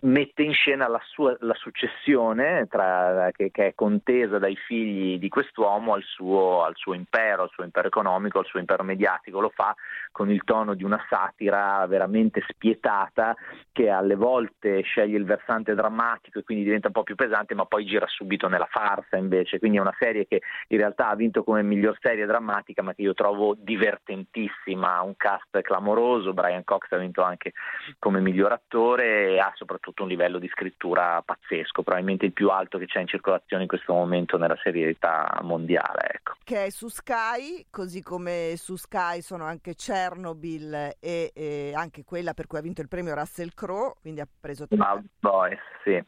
mette 0.00 0.42
in 0.42 0.52
scena 0.52 0.88
la, 0.88 1.00
sua, 1.04 1.36
la 1.40 1.54
successione 1.54 2.66
tra, 2.68 3.30
che, 3.32 3.50
che, 3.50 3.68
è 3.68 3.74
contesa 3.74 4.38
dai 4.38 4.56
figli 4.56 5.18
di 5.18 5.28
quest'uomo 5.28 5.94
al 5.94 6.02
suo, 6.02 6.62
al 6.62 6.76
suo 6.76 6.94
impero, 6.94 7.42
al 7.42 7.50
suo 7.50 7.64
impero 7.64 7.88
economico, 7.88 8.38
al 8.38 8.46
suo 8.46 8.58
impero 8.58 8.84
mediatico. 8.84 9.40
Lo 9.40 9.50
fa 9.54 9.74
con 10.10 10.30
il 10.30 10.44
tono 10.44 10.74
di 10.74 10.84
una 10.84 11.02
satira 11.08 11.86
veramente 11.86 12.42
spietata 12.48 13.34
che 13.72 13.88
alle 13.88 14.14
volte 14.14 14.82
sceglie 14.82 15.16
il 15.16 15.24
versante 15.42 15.74
drammatico 15.74 16.38
e 16.38 16.42
quindi 16.44 16.64
diventa 16.64 16.86
un 16.86 16.92
po' 16.92 17.02
più 17.02 17.16
pesante, 17.16 17.54
ma 17.54 17.66
poi 17.66 17.84
gira 17.84 18.06
subito 18.06 18.48
nella 18.48 18.68
farsa 18.70 19.16
invece. 19.16 19.58
Quindi 19.58 19.78
è 19.78 19.80
una 19.80 19.94
serie 19.98 20.26
che 20.26 20.40
in 20.68 20.78
realtà 20.78 21.08
ha 21.08 21.16
vinto 21.16 21.42
come 21.42 21.62
miglior 21.62 21.98
serie 22.00 22.26
drammatica, 22.26 22.82
ma 22.82 22.94
che 22.94 23.02
io 23.02 23.14
trovo 23.14 23.54
divertentissima, 23.58 25.02
un 25.02 25.16
cast 25.16 25.60
clamoroso. 25.60 26.32
Brian 26.32 26.64
Cox 26.64 26.90
ha 26.90 26.96
vinto 26.96 27.22
anche 27.22 27.52
come 27.98 28.20
miglior 28.20 28.52
attore 28.52 29.30
e 29.30 29.38
ha 29.38 29.52
soprattutto 29.56 30.02
un 30.02 30.08
livello 30.08 30.38
di 30.38 30.48
scrittura 30.48 31.20
pazzesco, 31.22 31.82
probabilmente 31.82 32.26
il 32.26 32.32
più 32.32 32.48
alto 32.48 32.78
che 32.78 32.86
c'è 32.86 33.00
in 33.00 33.08
circolazione 33.08 33.62
in 33.62 33.68
questo 33.68 33.92
momento 33.92 34.38
nella 34.38 34.56
serietà 34.62 35.40
mondiale. 35.42 36.10
Ecco. 36.14 36.34
Che 36.44 36.64
è 36.66 36.70
su 36.70 36.88
Sky, 36.88 37.66
così 37.70 38.02
come 38.02 38.54
su 38.56 38.76
Sky 38.76 39.20
sono 39.20 39.44
anche 39.44 39.74
Chernobyl 39.74 40.96
e, 41.00 41.32
e 41.34 41.72
anche 41.74 42.04
quella 42.04 42.34
per 42.34 42.46
cui 42.46 42.58
ha 42.58 42.62
vinto 42.62 42.80
il 42.80 42.88
premio 42.88 43.14
Russell 43.14 43.50
Crowe, 43.54 43.94
quindi 44.00 44.20
ha 44.20 44.28
preso... 44.40 44.66
Loud 44.70 45.06
Boys, 45.32 45.58
sì. 45.82 46.04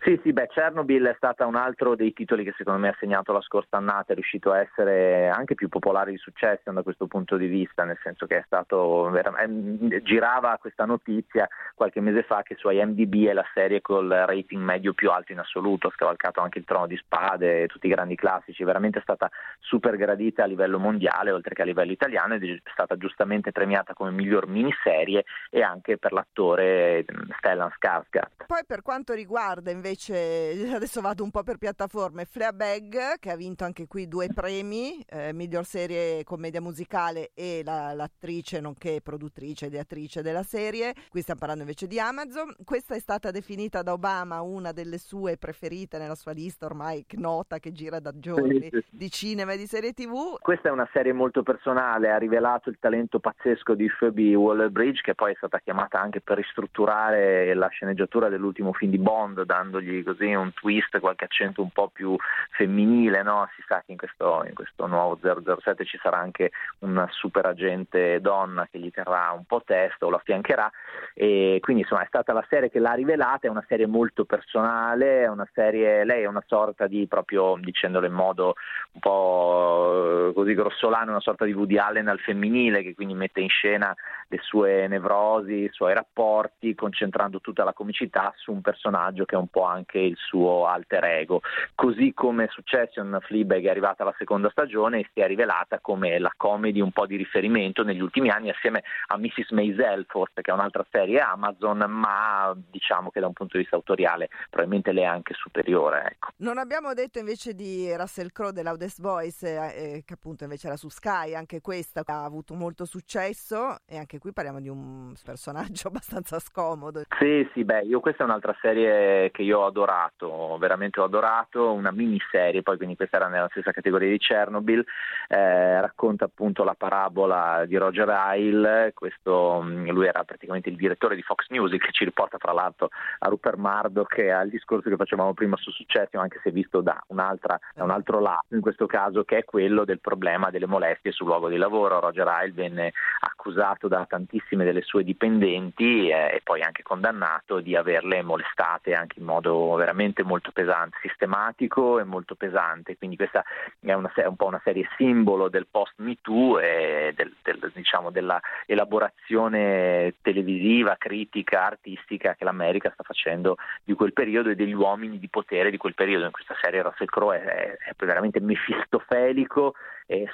Sì, 0.00 0.20
sì, 0.22 0.32
beh, 0.32 0.46
Chernobyl 0.46 1.04
è 1.06 1.14
stata 1.16 1.44
un 1.44 1.56
altro 1.56 1.96
dei 1.96 2.12
titoli 2.12 2.44
che 2.44 2.54
secondo 2.56 2.78
me 2.78 2.90
ha 2.90 2.96
segnato 3.00 3.32
la 3.32 3.40
scorsa 3.40 3.76
annata, 3.76 4.12
è 4.12 4.14
riuscito 4.14 4.52
a 4.52 4.60
essere 4.60 5.28
anche 5.28 5.56
più 5.56 5.68
popolare 5.68 6.12
di 6.12 6.16
successo 6.16 6.70
da 6.70 6.82
questo 6.82 7.08
punto 7.08 7.36
di 7.36 7.48
vista, 7.48 7.82
nel 7.82 7.98
senso 8.04 8.26
che 8.26 8.38
è 8.38 8.42
stato 8.46 9.10
veramente, 9.10 10.02
girava 10.02 10.56
questa 10.60 10.84
notizia 10.84 11.48
qualche 11.74 12.00
mese 12.00 12.22
fa 12.22 12.42
che 12.42 12.54
su 12.56 12.70
IMDb 12.70 13.26
è 13.26 13.32
la 13.32 13.44
serie 13.52 13.80
col 13.80 14.08
rating 14.08 14.62
medio 14.62 14.94
più 14.94 15.10
alto 15.10 15.32
in 15.32 15.40
assoluto, 15.40 15.88
ha 15.88 15.92
scavalcato 15.92 16.40
anche 16.40 16.58
il 16.60 16.64
Trono 16.64 16.86
di 16.86 16.96
Spade, 16.96 17.66
tutti 17.66 17.86
i 17.86 17.90
grandi 17.90 18.14
classici, 18.14 18.62
veramente 18.62 19.00
è 19.00 19.02
stata 19.02 19.28
super 19.58 19.96
gradita 19.96 20.44
a 20.44 20.46
livello 20.46 20.78
mondiale 20.78 21.32
oltre 21.32 21.54
che 21.54 21.62
a 21.62 21.64
livello 21.64 21.90
italiano 21.90 22.34
ed 22.34 22.44
è 22.44 22.60
stata 22.70 22.96
giustamente 22.96 23.50
premiata 23.50 23.94
come 23.94 24.12
miglior 24.12 24.46
miniserie 24.46 25.24
e 25.50 25.62
anche 25.62 25.98
per 25.98 26.12
l'attore 26.12 27.04
Stellan 27.38 27.72
Skarsgård. 27.76 28.46
Poi 28.46 28.62
per 28.68 28.82
quanto 28.82 29.14
riguarda 29.14 29.70
invece, 29.70 30.68
adesso 30.76 31.00
vado 31.00 31.24
un 31.24 31.30
po' 31.30 31.42
per 31.42 31.56
piattaforme, 31.56 32.26
Fleabag 32.26 33.18
che 33.18 33.30
ha 33.30 33.34
vinto 33.36 33.64
anche 33.64 33.86
qui 33.86 34.06
due 34.06 34.28
premi, 34.28 35.02
eh, 35.08 35.32
miglior 35.32 35.64
serie 35.64 36.22
commedia 36.22 36.60
musicale 36.60 37.30
e 37.32 37.62
la, 37.64 37.94
l'attrice 37.94 38.60
nonché 38.60 39.00
produttrice 39.02 39.66
ed 39.66 39.74
attrice 39.74 40.20
della 40.20 40.42
serie, 40.42 40.92
qui 41.08 41.22
stiamo 41.22 41.40
parlando 41.40 41.62
invece 41.62 41.86
di 41.86 41.98
Amazon, 41.98 42.54
questa 42.62 42.94
è 42.94 42.98
stata 42.98 43.30
definita 43.30 43.80
da 43.80 43.94
Obama 43.94 44.42
una 44.42 44.72
delle 44.72 44.98
sue 44.98 45.38
preferite 45.38 45.96
nella 45.96 46.14
sua 46.14 46.32
lista 46.32 46.66
ormai 46.66 47.06
nota 47.12 47.58
che 47.58 47.72
gira 47.72 48.00
da 48.00 48.12
giorni 48.14 48.68
di 48.90 49.10
cinema 49.10 49.52
e 49.52 49.56
di 49.56 49.66
serie 49.66 49.94
tv. 49.94 50.38
Questa 50.40 50.68
è 50.68 50.70
una 50.70 50.88
serie 50.92 51.14
molto 51.14 51.42
personale, 51.42 52.10
ha 52.10 52.18
rivelato 52.18 52.68
il 52.68 52.76
talento 52.78 53.18
pazzesco 53.18 53.72
di 53.72 53.90
Phoebe 53.98 54.34
Waller-Bridge 54.34 55.00
che 55.00 55.14
poi 55.14 55.32
è 55.32 55.36
stata 55.36 55.58
chiamata 55.58 55.98
anche 55.98 56.20
per 56.20 56.36
ristrutturare 56.36 57.54
la 57.54 57.68
sceneggiatura 57.68 58.28
dell'ultimo 58.28 58.47
film 58.52 58.90
di 58.90 58.98
Bond 58.98 59.42
dandogli 59.44 60.02
così 60.02 60.32
un 60.34 60.52
twist, 60.52 60.98
qualche 61.00 61.24
accento 61.24 61.62
un 61.62 61.70
po' 61.70 61.88
più 61.88 62.16
femminile, 62.50 63.22
no? 63.22 63.48
si 63.54 63.62
sa 63.66 63.82
che 63.84 63.92
in 63.92 63.98
questo, 63.98 64.44
in 64.46 64.54
questo 64.54 64.86
nuovo 64.86 65.18
007 65.20 65.84
ci 65.84 65.98
sarà 66.02 66.18
anche 66.18 66.50
una 66.80 67.06
super 67.10 67.46
agente 67.46 68.20
donna 68.20 68.66
che 68.70 68.78
gli 68.78 68.90
terrà 68.90 69.32
un 69.36 69.44
po' 69.44 69.62
testa 69.64 70.06
o 70.06 70.10
lo 70.10 70.16
affiancherà 70.16 70.70
e 71.14 71.58
quindi 71.60 71.82
insomma 71.82 72.02
è 72.02 72.06
stata 72.06 72.32
la 72.32 72.44
serie 72.48 72.70
che 72.70 72.78
l'ha 72.78 72.92
rivelata, 72.92 73.46
è 73.46 73.50
una 73.50 73.64
serie 73.66 73.86
molto 73.86 74.24
personale, 74.24 75.22
è 75.22 75.28
una 75.28 75.48
serie, 75.52 76.04
lei 76.04 76.22
è 76.22 76.26
una 76.26 76.42
sorta 76.46 76.86
di 76.86 77.06
proprio 77.06 77.56
dicendolo 77.58 78.06
in 78.06 78.12
modo 78.12 78.54
un 78.92 79.00
po' 79.00 80.32
così 80.34 80.54
grossolano, 80.54 81.10
una 81.10 81.20
sorta 81.20 81.44
di 81.44 81.52
Woody 81.52 81.78
Allen 81.78 82.08
al 82.08 82.20
femminile 82.20 82.82
che 82.82 82.94
quindi 82.94 83.14
mette 83.14 83.40
in 83.40 83.48
scena 83.48 83.94
le 84.28 84.38
sue 84.42 84.86
nevrosi, 84.88 85.64
i 85.64 85.70
suoi 85.72 85.94
rapporti, 85.94 86.74
concentrando 86.74 87.40
tutta 87.40 87.64
la 87.64 87.72
comicità 87.72 88.32
su 88.38 88.52
un 88.52 88.60
personaggio 88.60 89.24
che 89.24 89.34
è 89.34 89.38
un 89.38 89.48
po' 89.48 89.64
anche 89.64 89.98
il 89.98 90.16
suo 90.16 90.66
alter 90.66 91.04
ego. 91.04 91.40
Così 91.74 92.12
come 92.14 92.48
Succession 92.50 93.18
Fleabag 93.22 93.64
è 93.64 93.70
arrivata 93.70 94.02
alla 94.02 94.14
seconda 94.16 94.48
stagione 94.50 95.00
e 95.00 95.10
si 95.12 95.20
è 95.20 95.26
rivelata 95.26 95.80
come 95.80 96.18
la 96.18 96.32
comedy 96.36 96.80
un 96.80 96.92
po' 96.92 97.06
di 97.06 97.16
riferimento 97.16 97.82
negli 97.82 98.00
ultimi 98.00 98.30
anni 98.30 98.50
assieme 98.50 98.82
a 99.08 99.18
Mrs. 99.18 99.50
Maisel 99.50 100.04
forse 100.08 100.40
che 100.42 100.50
è 100.50 100.54
un'altra 100.54 100.86
serie 100.90 101.20
Amazon, 101.20 101.84
ma 101.88 102.54
diciamo 102.56 103.10
che 103.10 103.20
da 103.20 103.26
un 103.26 103.32
punto 103.32 103.56
di 103.56 103.62
vista 103.62 103.76
autoriale 103.76 104.28
probabilmente 104.48 104.92
lei 104.92 105.04
è 105.04 105.06
anche 105.06 105.34
superiore. 105.34 106.04
Ecco. 106.12 106.28
Non 106.36 106.58
abbiamo 106.58 106.94
detto 106.94 107.18
invece 107.18 107.54
di 107.54 107.94
Russell 107.96 108.30
Crowe 108.32 108.52
dell'Audest 108.52 109.00
Voice, 109.00 109.46
eh, 109.46 109.96
eh, 109.96 110.02
che 110.04 110.14
appunto 110.14 110.44
invece 110.44 110.66
era 110.68 110.76
su 110.76 110.88
Sky, 110.88 111.34
anche 111.34 111.60
questa 111.60 112.02
ha 112.04 112.24
avuto 112.24 112.54
molto 112.54 112.84
successo 112.84 113.76
e 113.86 113.98
anche 113.98 114.18
qui 114.18 114.32
parliamo 114.32 114.60
di 114.60 114.68
un 114.68 115.12
personaggio 115.24 115.88
abbastanza 115.88 116.38
scomodo. 116.38 117.02
Sì, 117.18 117.48
sì, 117.52 117.64
beh, 117.64 117.82
io 117.82 118.00
questa 118.00 118.22
è 118.22 118.26
un'altra 118.28 118.56
serie 118.60 119.30
che 119.30 119.42
io 119.42 119.60
ho 119.60 119.66
adorato, 119.66 120.56
veramente 120.58 121.00
ho 121.00 121.04
adorato, 121.04 121.72
una 121.72 121.90
miniserie, 121.90 122.62
poi 122.62 122.76
quindi 122.76 122.96
questa 122.96 123.16
era 123.16 123.28
nella 123.28 123.48
stessa 123.50 123.72
categoria 123.72 124.08
di 124.08 124.18
Chernobyl, 124.18 124.84
eh, 125.28 125.80
racconta 125.80 126.26
appunto 126.26 126.64
la 126.64 126.74
parabola 126.74 127.64
di 127.66 127.76
Roger 127.76 128.08
Isle, 128.36 128.92
questo, 128.94 129.60
mm, 129.62 129.88
lui 129.88 130.06
era 130.06 130.24
praticamente 130.24 130.68
il 130.68 130.76
direttore 130.76 131.16
di 131.16 131.22
Fox 131.22 131.46
Music 131.48 131.84
che 131.84 131.92
ci 131.92 132.04
riporta 132.04 132.36
tra 132.38 132.52
l'altro 132.52 132.90
a 133.20 133.28
Rupert 133.28 133.56
Murdoch 133.56 134.18
e 134.18 134.30
al 134.30 134.48
discorso 134.48 134.88
che 134.88 134.96
facevamo 134.96 135.34
prima 135.34 135.56
su 135.56 135.70
Succession, 135.70 136.22
anche 136.22 136.40
se 136.42 136.50
visto 136.50 136.80
da, 136.80 137.02
da 137.06 137.58
un 137.74 137.90
altro 137.90 138.20
lato, 138.20 138.54
in 138.54 138.60
questo 138.60 138.86
caso 138.86 139.24
che 139.24 139.38
è 139.38 139.44
quello 139.44 139.84
del 139.84 140.00
problema 140.00 140.50
delle 140.50 140.66
molestie 140.66 141.12
sul 141.12 141.26
luogo 141.26 141.48
di 141.48 141.56
lavoro. 141.56 142.00
Roger 142.00 142.26
Isle 142.44 142.52
venne 142.52 142.92
accusato 143.20 143.88
da 143.88 144.04
tantissime 144.06 144.64
delle 144.64 144.82
sue 144.82 145.04
dipendenti 145.04 146.08
eh, 146.08 146.34
e 146.34 146.40
poi 146.42 146.62
anche 146.62 146.82
condannato 146.82 147.60
di 147.60 147.76
averle 147.76 148.17
molestate 148.22 148.94
anche 148.94 149.18
in 149.18 149.24
modo 149.24 149.74
veramente 149.74 150.22
molto 150.22 150.50
pesante, 150.52 150.98
sistematico 151.02 151.98
e 151.98 152.04
molto 152.04 152.34
pesante. 152.34 152.96
Quindi 152.96 153.16
questa 153.16 153.44
è, 153.80 153.92
una, 153.92 154.10
è 154.14 154.26
un 154.26 154.36
po' 154.36 154.46
una 154.46 154.60
serie 154.62 154.88
simbolo 154.96 155.48
del 155.48 155.66
post 155.70 155.94
Me 155.96 156.16
Too 156.20 156.60
e 156.60 157.12
del, 157.14 157.34
del, 157.42 157.70
diciamo, 157.74 158.10
della 158.10 158.40
elaborazione 158.66 160.14
televisiva, 160.22 160.96
critica, 160.96 161.64
artistica 161.64 162.34
che 162.34 162.44
l'America 162.44 162.90
sta 162.92 163.02
facendo 163.02 163.56
di 163.84 163.94
quel 163.94 164.12
periodo 164.12 164.50
e 164.50 164.54
degli 164.54 164.74
uomini 164.74 165.18
di 165.18 165.28
potere 165.28 165.70
di 165.70 165.76
quel 165.76 165.94
periodo. 165.94 166.24
In 166.24 166.32
questa 166.32 166.56
serie 166.60 166.82
Russell 166.82 167.06
Crowe 167.06 167.42
è, 167.42 167.76
è 167.76 168.04
veramente 168.04 168.40
mefistofelico 168.40 169.74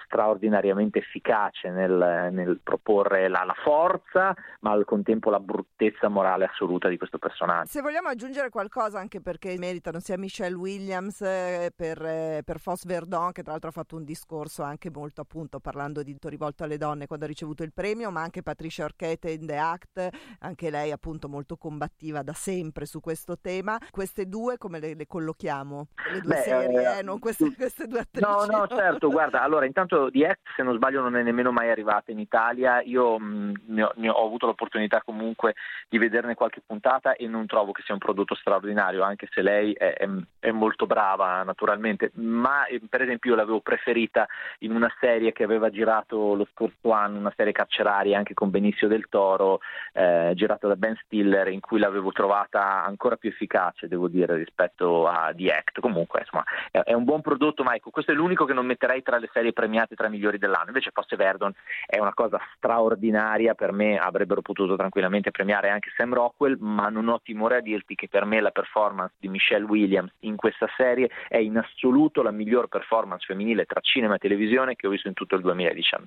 straordinariamente 0.05 1.01
efficace 1.01 1.69
nel, 1.71 2.29
nel 2.33 2.61
proporre 2.63 3.29
la, 3.29 3.43
la, 3.45 3.55
forza, 3.63 4.35
ma 4.61 4.71
al 4.71 4.85
contempo 4.85 5.31
la 5.31 5.41
bruttezza 5.41 6.09
morale 6.09 6.45
assoluta 6.45 6.89
di 6.89 6.97
questo 6.97 7.19
personaggio. 7.19 7.67
Se 7.67 7.81
vogliamo 7.81 8.09
aggiungere 8.09 8.51
qualcosa, 8.51 8.99
anche 9.01 9.21
perché 9.21 9.57
meritano 9.59 9.99
sia 9.99 10.17
Michelle 10.17 10.55
Williams 10.55 11.21
eh, 11.23 11.73
per, 11.75 12.05
eh, 12.05 12.43
per 12.45 12.61
Foss 12.61 12.85
Verdon, 12.85 13.33
che 13.33 13.43
tra 13.43 13.53
l'altro 13.53 13.71
ha 13.71 13.73
fatto 13.73 13.97
un 13.97 14.05
discorso 14.05 14.63
anche 14.63 14.91
molto 14.91 15.21
appunto 15.21 15.59
parlando 15.59 16.03
di 16.03 16.17
rivolto 16.21 16.63
alle 16.63 16.79
donne 16.79 17.07
quando 17.07 17.25
ha 17.25 17.29
ricevuto 17.29 17.63
il 17.63 17.73
premio, 17.73 18.11
ma 18.11 18.23
anche 18.23 18.43
Patricia 18.43 18.85
Arquette 18.85 19.31
in 19.31 19.47
The 19.47 19.57
Act, 19.57 20.09
anche 20.41 20.71
lei 20.71 20.93
appunto 20.93 21.29
molto 21.29 21.57
combattiva 21.57 22.23
da 22.23 22.33
sempre 22.33 22.87
su 22.87 23.01
questo 23.01 23.39
tema. 23.39 23.79
Queste 23.91 24.27
due 24.29 24.57
come 24.57 24.79
le, 24.79 24.95
le 24.95 25.07
collochiamo? 25.07 25.89
Le 26.13 26.21
due 26.21 26.35
Beh, 26.35 26.43
serie, 26.43 26.99
eh, 26.99 27.03
non 27.03 27.19
queste, 27.19 27.55
queste, 27.55 27.87
due 27.87 28.01
attrici? 28.01 28.29
No, 28.29 28.45
no, 28.45 28.67
certo, 28.69 29.11
guarda, 29.11 29.43
allora 29.43 29.64
intanto 29.65 30.11
The 30.11 30.27
Act 30.27 30.41
se 30.57 30.63
non 30.63 30.77
sbaglio 30.77 31.01
non 31.01 31.17
è 31.17 31.23
nemmeno 31.23 31.53
mai 31.53 31.71
arrivata 31.71 32.11
in 32.11 32.19
Italia, 32.19 32.81
io 32.83 33.19
mh, 33.19 33.25
mm, 33.25 33.55
ne, 33.67 33.83
ho, 33.83 33.93
ne, 33.97 34.09
ho, 34.09 34.25
avuto 34.25 34.47
l'opportunità 34.47 35.03
comunque 35.03 35.55
di 35.89 35.99
vederne 35.99 36.35
qualche 36.35 36.63
puntata 36.65 37.15
e 37.15 37.27
non 37.27 37.47
trovo 37.47 37.73
che 37.73 37.83
sia 37.85 37.95
un 37.95 38.01
prodotto 38.01 38.35
straordinario, 38.35 39.03
anche 39.03 39.29
se 39.31 39.43
lei 39.43 39.73
è, 39.73 39.95
è, 39.95 40.09
è 40.39 40.51
molto 40.51 40.87
brava 40.87 41.43
naturalmente, 41.43 42.11
ma 42.15 42.67
eh, 42.67 42.81
per 42.89 43.03
esempio 43.03 43.31
io 43.31 43.37
l'avevo 43.37 43.61
preferita 43.61 44.27
in 44.59 44.75
una 44.75 44.93
serie 45.01 45.33
che 45.33 45.45
aveva 45.45 45.71
girato 45.71 46.35
lo 46.35 46.47
scorso 46.53 46.91
anno, 46.93 47.19
una 47.19 47.33
serie 47.37 47.53
carceraria 47.53 48.19
anche 48.19 48.35
con 48.35 48.51
Benicio 48.51 48.87
del 48.87 49.07
Toro, 49.09 49.61
eh, 49.93 50.33
girata 50.35 50.69
da 50.69 50.77
Ben 50.77 50.97
Stiller, 51.05 51.49
in 51.49 51.61
cui 51.61 51.79
l'avevo 51.79 52.13
trovata 52.13 52.85
ancora 52.85 53.17
più 53.17 53.31
efficace, 53.31 53.89
devo 53.89 54.09
dire, 54.09 54.37
rispetto 54.37 55.07
a 55.09 55.33
The 55.35 55.51
Act. 55.51 55.81
Comunque, 55.81 56.21
insomma, 56.21 56.45
è, 56.71 56.79
è 56.79 56.93
un 56.93 57.05
buon 57.05 57.21
prodotto, 57.21 57.63
ma 57.63 57.75
ecco, 57.75 57.91
questo 57.91 58.13
è 58.13 58.15
l'unico 58.15 58.45
che 58.45 58.53
non 58.53 58.67
metterei 58.67 59.03
tra 59.03 59.19
le 59.19 59.29
serie 59.33 59.53
premiate 59.55 59.95
tra 59.95 60.09
i 60.09 60.11
migliori 60.11 60.37
dell'anno. 60.37 60.67
Invece 60.67 60.91
Fosse 60.93 61.17
Verdon 61.17 61.55
è 61.87 61.99
una 61.99 62.13
cosa 62.13 62.39
straordinaria, 62.57 63.55
per 63.55 63.73
me 63.73 63.97
avrebbero 63.97 64.43
potuto 64.43 64.77
tranquillamente 64.77 65.31
premiare 65.31 65.71
anche 65.71 65.91
Sam 65.97 66.13
Rockwell, 66.13 66.59
ma 66.61 66.91
non 66.91 67.09
ho 67.09 67.21
timore 67.23 67.57
a 67.57 67.61
dirti 67.61 67.95
che 67.95 68.09
per 68.09 68.27
me 68.27 68.41
la 68.41 68.51
performance 68.51 69.15
di 69.19 69.29
Michelle 69.29 69.65
Williams 69.65 70.13
in 70.21 70.37
questa 70.37 70.69
serie 70.77 71.09
è 71.29 71.39
in 71.39 71.57
assoluto 71.57 72.23
la 72.23 72.31
miglior 72.31 72.69
performance 72.69 73.25
femminile 73.27 73.65
tra 73.65 73.81
cinema 73.81 74.17
e 74.17 74.19
televisione 74.19 74.77
che 74.77 74.87
ho 74.87 74.91
visto 74.91 75.09
in 75.09 75.15
tutto 75.15 75.37
il 75.37 75.41
2019. 75.41 76.05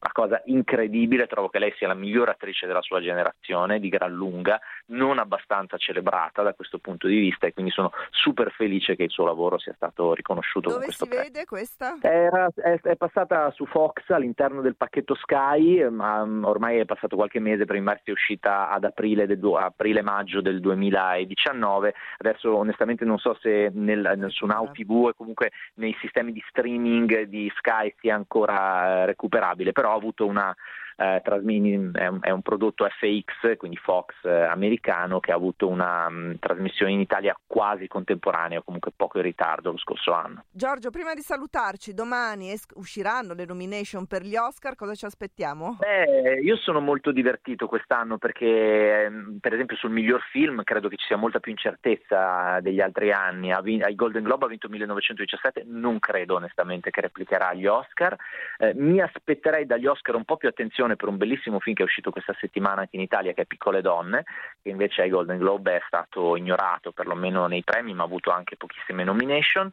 Una 0.00 0.12
cosa 0.12 0.40
incredibile, 0.46 1.26
trovo 1.26 1.48
che 1.48 1.58
lei 1.58 1.74
sia 1.76 1.88
la 1.88 1.94
miglior 1.94 2.28
attrice 2.28 2.66
della 2.66 2.82
sua 2.82 3.00
generazione, 3.00 3.80
di 3.80 3.88
gran 3.88 4.12
lunga, 4.12 4.58
non 4.86 5.18
abbastanza 5.18 5.76
celebrata 5.76 6.42
da 6.42 6.54
questo 6.54 6.78
punto 6.78 7.06
di 7.06 7.18
vista 7.18 7.46
e 7.46 7.52
quindi 7.52 7.72
sono 7.72 7.90
super 8.10 8.50
felice 8.52 8.96
che 8.96 9.04
il 9.04 9.10
suo 9.10 9.24
lavoro 9.24 9.58
sia 9.58 9.74
stato 9.74 10.14
riconosciuto 10.14 10.68
Dove 10.68 10.78
con 10.78 10.84
questo 10.86 11.04
si 11.04 11.10
premio. 11.10 11.30
vede 11.30 11.44
questa? 11.44 11.96
Era, 12.00 12.48
è, 12.54 12.75
è, 12.82 12.96
passata 12.96 13.50
su 13.50 13.66
Fox 13.66 14.08
all'interno 14.10 14.60
del 14.60 14.76
pacchetto 14.76 15.14
Sky, 15.14 15.88
ma 15.88 16.24
mm, 16.24 16.44
ormai 16.44 16.78
è 16.78 16.84
passato 16.84 17.16
qualche 17.16 17.40
mese, 17.40 17.64
prima 17.64 17.98
è 18.02 18.10
uscita 18.10 18.68
ad 18.68 18.84
aprile, 18.84 19.26
del, 19.26 19.40
aprile-maggio 19.42 20.40
del 20.40 20.60
2019, 20.60 21.94
adesso 22.18 22.56
onestamente 22.56 23.04
non 23.04 23.18
so 23.18 23.36
se 23.40 23.70
nel, 23.74 24.12
nel, 24.16 24.30
su 24.30 24.46
Now 24.46 24.70
TV 24.72 25.08
e 25.10 25.14
comunque 25.16 25.50
nei 25.74 25.96
sistemi 26.00 26.32
di 26.32 26.42
streaming 26.48 27.22
di 27.22 27.50
Sky 27.56 27.94
sia 27.98 28.14
ancora 28.14 29.02
eh, 29.02 29.06
recuperabile, 29.06 29.72
però 29.72 29.92
ha 29.92 29.96
avuto 29.96 30.26
una 30.26 30.54
eh, 30.96 31.20
trasmini, 31.22 31.90
è, 31.92 32.06
un, 32.06 32.18
è, 32.22 32.30
un, 32.30 32.42
prodotto 32.42 32.86
FX, 32.86 33.56
quindi 33.56 33.76
Fox 33.76 34.14
eh, 34.22 34.30
americano, 34.30 35.20
che 35.20 35.30
ha 35.30 35.34
avuto 35.34 35.68
una 35.68 36.08
mh, 36.08 36.38
trasmissione 36.38 36.92
in 36.92 37.00
Italia 37.00 37.38
quasi 37.46 37.86
contemporanea, 37.86 38.58
o 38.58 38.62
comunque 38.62 38.92
poco 38.96 39.18
in 39.18 39.24
ritardo 39.24 39.70
lo 39.70 39.78
scorso 39.78 40.12
anno. 40.12 40.44
Giorgio, 40.50 40.90
prima 40.90 41.14
di 41.14 41.20
salutarci, 41.20 41.92
domani 41.92 42.50
es- 42.50 42.66
usciranno 42.74 43.34
le 43.34 43.44
nomination 43.44 44.06
per 44.06 44.22
gli 44.22 44.36
Oscar, 44.36 44.74
cosa 44.74 44.94
ci 44.94 45.04
aspettiamo? 45.04 45.76
Beh, 45.78 46.40
io 46.40 46.56
sono 46.56 46.80
molto 46.80 47.12
divertito 47.12 47.66
quest'anno 47.66 48.16
perché, 48.16 49.10
per 49.38 49.52
esempio, 49.52 49.76
sul 49.76 49.90
miglior 49.90 50.22
film 50.30 50.62
credo 50.62 50.88
che 50.88 50.96
ci 50.96 51.06
sia 51.06 51.16
molta 51.16 51.40
più 51.40 51.50
incertezza 51.50 52.58
degli 52.60 52.80
altri 52.80 53.12
anni. 53.12 53.52
Ai 53.52 53.94
Golden 53.94 54.22
Globe 54.22 54.46
ha 54.46 54.48
vinto 54.48 54.68
1917, 54.68 55.64
non 55.66 55.98
credo 55.98 56.36
onestamente 56.36 56.90
che 56.90 57.02
replicherà 57.02 57.52
gli 57.52 57.66
Oscar. 57.66 58.16
Eh, 58.58 58.72
mi 58.74 59.00
aspetterei 59.00 59.66
dagli 59.66 59.86
Oscar 59.86 60.14
un 60.14 60.24
po' 60.24 60.36
più 60.36 60.48
attenzione 60.48 60.85
per 60.94 61.08
un 61.08 61.16
bellissimo 61.16 61.58
film 61.58 61.74
che 61.74 61.82
è 61.82 61.86
uscito 61.86 62.12
questa 62.12 62.36
settimana 62.38 62.82
anche 62.82 62.94
in 62.94 63.02
Italia 63.02 63.32
che 63.32 63.42
è 63.42 63.46
Piccole 63.46 63.80
Donne, 63.80 64.22
che 64.62 64.68
invece 64.68 65.02
ai 65.02 65.10
Golden 65.10 65.38
Globe 65.38 65.76
è 65.76 65.82
stato 65.88 66.36
ignorato 66.36 66.92
perlomeno 66.92 67.48
nei 67.48 67.64
premi 67.64 67.94
ma 67.94 68.02
ha 68.02 68.06
avuto 68.06 68.30
anche 68.30 68.56
pochissime 68.56 69.02
nomination. 69.02 69.68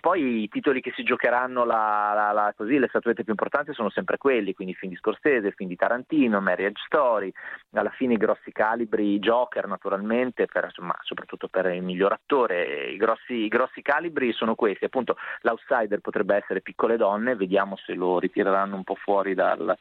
Poi 0.00 0.42
i 0.42 0.48
titoli 0.48 0.80
che 0.80 0.92
si 0.96 1.04
giocheranno 1.04 1.64
la, 1.64 2.12
la, 2.14 2.32
la, 2.32 2.54
così, 2.56 2.78
le 2.78 2.88
statuette 2.88 3.22
più 3.22 3.32
importanti 3.32 3.72
sono 3.72 3.90
sempre 3.90 4.16
quelli, 4.18 4.54
quindi 4.54 4.74
film 4.74 4.90
di 4.90 4.98
Scorsese, 4.98 5.52
film 5.52 5.68
di 5.68 5.76
Tarantino, 5.76 6.40
Marriage 6.40 6.82
Story, 6.86 7.32
alla 7.74 7.90
fine 7.90 8.14
i 8.14 8.18
grossi 8.18 8.50
calibri, 8.52 9.18
Joker 9.18 9.66
naturalmente, 9.66 10.46
per, 10.46 10.64
insomma, 10.64 10.96
soprattutto 11.02 11.48
per 11.48 11.66
il 11.66 11.82
miglior 11.82 12.12
attore, 12.12 12.90
I 12.90 12.96
grossi, 12.96 13.34
i 13.34 13.48
grossi 13.48 13.82
calibri 13.82 14.32
sono 14.32 14.54
questi, 14.54 14.84
appunto 14.84 15.16
l'outsider 15.42 16.00
potrebbe 16.00 16.36
essere 16.36 16.60
Piccole 16.60 16.96
Donne, 16.96 17.36
vediamo 17.36 17.76
se 17.76 17.94
lo 17.94 18.18
ritireranno 18.18 18.76
un 18.76 18.84
po' 18.84 18.94
fuori 18.94 19.34
dal, 19.34 19.76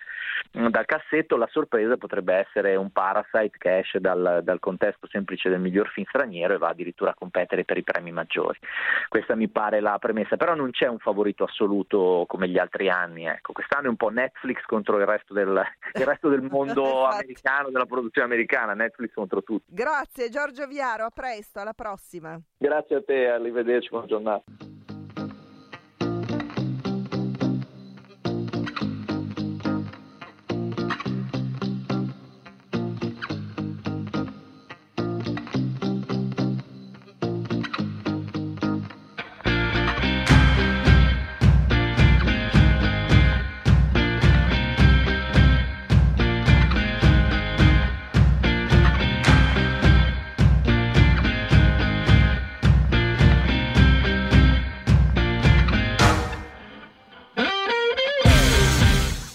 dal 0.76 0.86
cassetto, 0.86 1.38
la 1.38 1.48
sorpresa 1.50 1.96
potrebbe 1.96 2.34
essere 2.34 2.76
un 2.76 2.92
Parasite 2.92 3.58
che 3.58 3.78
esce 3.78 4.02
dal, 4.02 4.42
dal, 4.44 4.60
contesto 4.60 5.08
semplice 5.08 5.48
del 5.48 5.62
miglior 5.62 5.88
film 5.88 6.06
straniero 6.06 6.54
e 6.54 6.58
va 6.58 6.68
addirittura 6.68 7.12
a 7.12 7.14
competere 7.14 7.64
per 7.64 7.78
i 7.78 7.84
premi 7.84 8.12
maggiori. 8.12 8.60
Questa 9.08 9.36
mi 9.36 9.48
pare 9.48 9.80
la 9.80 9.98
premessa, 10.00 10.36
però 10.36 10.54
non 10.54 10.72
c'è 10.72 10.88
un 10.88 11.00
favorito 11.00 11.46
assoluto 11.46 12.26
come 12.28 12.50
gli 12.50 12.58
altri 12.58 12.90
anni. 12.90 13.26
Ecco. 13.26 13.54
Quest'anno 13.54 13.86
è 13.86 13.90
un 13.90 13.96
po' 13.96 14.10
Netflix 14.10 14.64
contro 14.66 14.98
il 15.00 15.06
resto 15.06 15.34
del, 15.34 15.64
il 15.96 16.06
resto 16.06 16.28
del 16.28 16.42
mondo 16.42 17.06
americano, 17.06 17.70
della 17.70 17.86
produzione 17.86 18.28
americana, 18.28 18.74
Netflix 18.74 19.14
contro 19.14 19.44
tutti. 19.44 19.74
Grazie 19.74 20.28
Giorgio 20.28 20.68
Viaro, 20.68 21.06
a 21.06 21.10
presto, 21.10 21.62
alla 21.62 21.74
prossima. 21.74 22.38
Grazie 22.58 22.98
a 22.98 23.02
te, 23.02 23.30
arrivederci, 23.30 23.88
buona 23.88 24.08
giornata. 24.08 24.44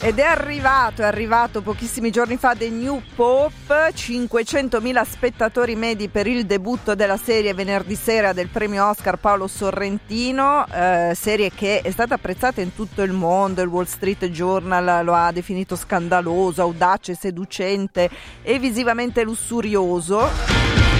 Ed 0.03 0.19
è 0.19 0.23
arrivato, 0.23 1.03
è 1.03 1.05
arrivato 1.05 1.61
pochissimi 1.61 2.11
giorni 2.11 2.39
fa 2.39 2.55
The 2.55 2.71
New 2.71 3.03
Pope, 3.15 3.93
500.000 3.95 5.05
spettatori 5.05 5.77
medi 5.77 6.09
per 6.09 6.27
il 6.27 6.47
debutto 6.47 6.95
della 6.95 7.19
serie 7.19 7.53
venerdì 7.53 7.95
sera 7.97 8.33
del 8.33 8.49
premio 8.49 8.89
Oscar 8.89 9.19
Paolo 9.19 9.47
Sorrentino, 9.47 10.65
eh, 10.73 11.13
serie 11.15 11.51
che 11.55 11.83
è 11.83 11.91
stata 11.91 12.15
apprezzata 12.15 12.63
in 12.63 12.75
tutto 12.75 13.03
il 13.03 13.13
mondo, 13.13 13.61
il 13.61 13.69
Wall 13.69 13.85
Street 13.85 14.25
Journal 14.31 15.05
lo 15.05 15.13
ha 15.13 15.31
definito 15.33 15.77
scandaloso, 15.77 16.63
audace, 16.63 17.15
seducente 17.15 18.09
e 18.43 18.59
visivamente 18.59 19.23
lussurioso. 19.23 21.00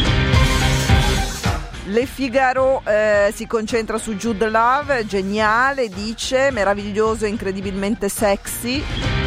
Le 1.91 2.07
Figaro 2.07 2.83
eh, 2.87 3.33
si 3.35 3.49
concentra 3.49 3.99
su 3.99 4.15
Jude 4.15 4.49
Love, 4.49 5.07
geniale, 5.07 5.89
dice, 5.89 6.53
meraviglioso 6.53 7.25
e 7.25 7.29
incredibilmente 7.29 8.09
sexy. 8.09 9.20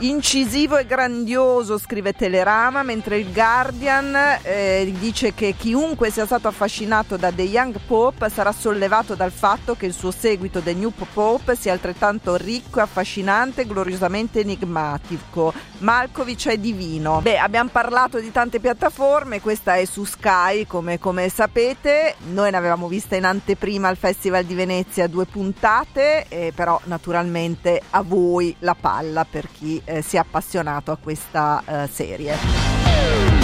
Incisivo 0.00 0.76
e 0.76 0.86
grandioso, 0.86 1.76
scrive 1.76 2.12
Telerama, 2.12 2.84
mentre 2.84 3.18
il 3.18 3.32
Guardian 3.32 4.14
eh, 4.42 4.94
dice 4.96 5.34
che 5.34 5.56
chiunque 5.58 6.12
sia 6.12 6.24
stato 6.24 6.46
affascinato 6.46 7.16
da 7.16 7.32
The 7.32 7.42
Young 7.42 7.80
Pope 7.84 8.30
sarà 8.30 8.52
sollevato 8.52 9.16
dal 9.16 9.32
fatto 9.32 9.74
che 9.74 9.86
il 9.86 9.92
suo 9.92 10.12
seguito 10.12 10.60
The 10.60 10.74
New 10.74 10.92
Pope 11.12 11.56
sia 11.56 11.72
altrettanto 11.72 12.36
ricco, 12.36 12.80
affascinante 12.80 13.62
e 13.62 13.66
gloriosamente 13.66 14.38
enigmatico. 14.38 15.52
Malkovich 15.78 16.46
è 16.48 16.58
divino. 16.58 17.20
Beh, 17.20 17.38
abbiamo 17.38 17.70
parlato 17.72 18.20
di 18.20 18.30
tante 18.30 18.60
piattaforme, 18.60 19.40
questa 19.40 19.74
è 19.74 19.84
su 19.84 20.04
Sky, 20.04 20.64
come, 20.64 21.00
come 21.00 21.28
sapete. 21.28 22.14
Noi 22.30 22.52
ne 22.52 22.56
avevamo 22.56 22.86
vista 22.86 23.16
in 23.16 23.24
anteprima 23.24 23.88
al 23.88 23.96
Festival 23.96 24.44
di 24.44 24.54
Venezia 24.54 25.08
due 25.08 25.24
puntate, 25.24 26.26
eh, 26.28 26.52
però 26.54 26.80
naturalmente 26.84 27.82
a 27.90 28.02
voi 28.02 28.54
la 28.60 28.76
palla 28.78 29.26
per 29.28 29.48
chi 29.50 29.82
eh, 29.88 30.02
si 30.02 30.16
è 30.16 30.18
appassionato 30.18 30.92
a 30.92 30.96
questa 30.96 31.62
eh, 31.66 31.88
serie. 31.88 33.37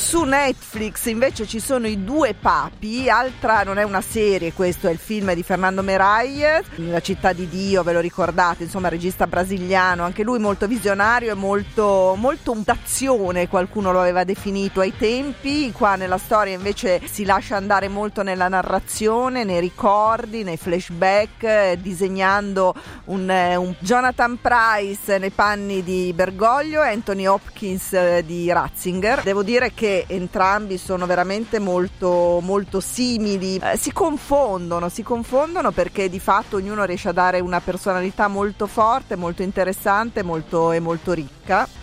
Su 0.00 0.24
Netflix 0.24 1.04
invece 1.04 1.46
ci 1.46 1.60
sono 1.60 1.86
i 1.86 2.02
due 2.02 2.34
papi, 2.34 3.08
altra 3.08 3.62
non 3.62 3.76
è 3.78 3.82
una 3.84 4.00
serie, 4.00 4.54
questo 4.54 4.88
è 4.88 4.90
il 4.90 4.98
film 4.98 5.34
di 5.34 5.42
Fernando 5.42 5.82
Merai, 5.82 6.40
La 6.76 7.00
città 7.00 7.32
di 7.32 7.46
Dio, 7.48 7.82
ve 7.82 7.92
lo 7.92 8.00
ricordate, 8.00 8.64
insomma 8.64 8.88
regista 8.88 9.26
brasiliano, 9.28 10.02
anche 10.02 10.24
lui 10.24 10.38
molto 10.40 10.66
visionario 10.66 11.30
e 11.30 11.34
molto, 11.34 12.14
molto 12.16 12.56
d'azione, 12.56 13.46
qualcuno 13.46 13.92
lo 13.92 14.00
aveva 14.00 14.24
definito 14.24 14.80
ai 14.80 14.94
tempi, 14.96 15.70
qua 15.70 15.94
nella 15.94 16.18
storia 16.18 16.54
invece 16.54 17.00
si 17.04 17.24
lascia 17.24 17.56
andare 17.56 17.86
molto 17.88 18.22
nella 18.22 18.48
narrazione, 18.48 19.44
nei 19.44 19.60
ricordi, 19.60 20.42
nei 20.42 20.56
flashback, 20.56 21.74
disegnando 21.74 22.74
un, 23.04 23.28
un 23.28 23.74
Jonathan 23.78 24.38
Price 24.40 25.18
nei 25.18 25.30
panni 25.30 25.84
di 25.84 26.10
Bergoglio 26.14 26.82
e 26.82 26.88
Anthony 26.88 27.26
Hopkins 27.26 28.20
di 28.20 28.50
Ratzinger. 28.50 29.22
Devo 29.22 29.42
dire 29.44 29.72
che 29.72 29.88
entrambi 30.06 30.78
sono 30.78 31.06
veramente 31.06 31.58
molto, 31.58 32.40
molto 32.42 32.80
simili, 32.80 33.56
eh, 33.56 33.76
si 33.76 33.92
confondono, 33.92 34.88
si 34.88 35.02
confondono 35.02 35.70
perché 35.70 36.08
di 36.08 36.20
fatto 36.20 36.56
ognuno 36.56 36.84
riesce 36.84 37.08
a 37.08 37.12
dare 37.12 37.40
una 37.40 37.60
personalità 37.60 38.28
molto 38.28 38.66
forte, 38.66 39.16
molto 39.16 39.42
interessante 39.42 40.22
molto, 40.22 40.72
e 40.72 40.80
molto 40.80 41.12
ricca. 41.12 41.79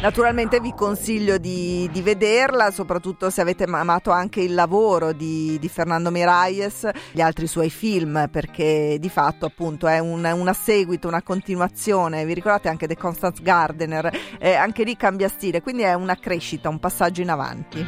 Naturalmente 0.00 0.60
vi 0.60 0.72
consiglio 0.74 1.36
di, 1.36 1.86
di, 1.92 2.00
vederla, 2.00 2.70
soprattutto 2.70 3.28
se 3.28 3.42
avete 3.42 3.64
amato 3.64 4.10
anche 4.10 4.40
il 4.40 4.54
lavoro 4.54 5.12
di, 5.12 5.58
di 5.60 5.68
Fernando 5.68 6.10
Miralles, 6.10 6.88
gli 7.12 7.20
altri 7.20 7.46
suoi 7.46 7.68
film, 7.68 8.28
perché 8.30 8.96
di 8.98 9.08
fatto 9.10 9.44
appunto 9.44 9.86
è 9.86 9.98
un, 9.98 10.24
una 10.24 10.52
seguito, 10.54 11.06
una 11.06 11.20
continuazione. 11.20 12.24
Vi 12.24 12.32
ricordate 12.32 12.70
anche 12.70 12.86
The 12.86 12.96
Constance 12.96 13.42
Gardener? 13.42 14.10
Eh, 14.38 14.54
anche 14.54 14.84
lì 14.84 14.96
cambia 14.96 15.28
stile, 15.28 15.60
quindi 15.60 15.82
è 15.82 15.92
una 15.92 16.16
crescita, 16.16 16.70
un 16.70 16.78
passaggio 16.78 17.20
in 17.20 17.28
avanti. 17.28 17.86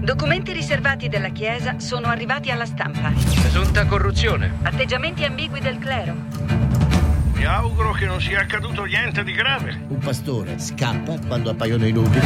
Documenti 0.00 0.52
riservati 0.52 1.08
della 1.08 1.28
Chiesa 1.28 1.78
sono 1.80 2.06
arrivati 2.06 2.50
alla 2.50 2.64
stampa. 2.64 3.12
Presunta 3.40 3.84
corruzione. 3.84 4.58
Atteggiamenti 4.62 5.24
ambigui 5.24 5.60
del 5.60 5.78
clero. 5.78 6.85
Mi 7.36 7.44
auguro 7.44 7.92
che 7.92 8.06
non 8.06 8.18
sia 8.18 8.40
accaduto 8.40 8.84
niente 8.84 9.22
di 9.22 9.32
grave. 9.32 9.78
Un 9.88 9.98
pastore 9.98 10.58
scappa 10.58 11.18
quando 11.26 11.50
appaiono 11.50 11.86
i 11.86 11.92
lupi. 11.92 12.18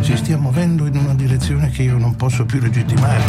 Si 0.00 0.16
stia 0.16 0.38
muovendo 0.38 0.86
in 0.86 0.96
una 0.96 1.14
direzione 1.14 1.68
che 1.68 1.82
io 1.82 1.98
non 1.98 2.16
posso 2.16 2.46
più 2.46 2.58
legittimare. 2.58 3.22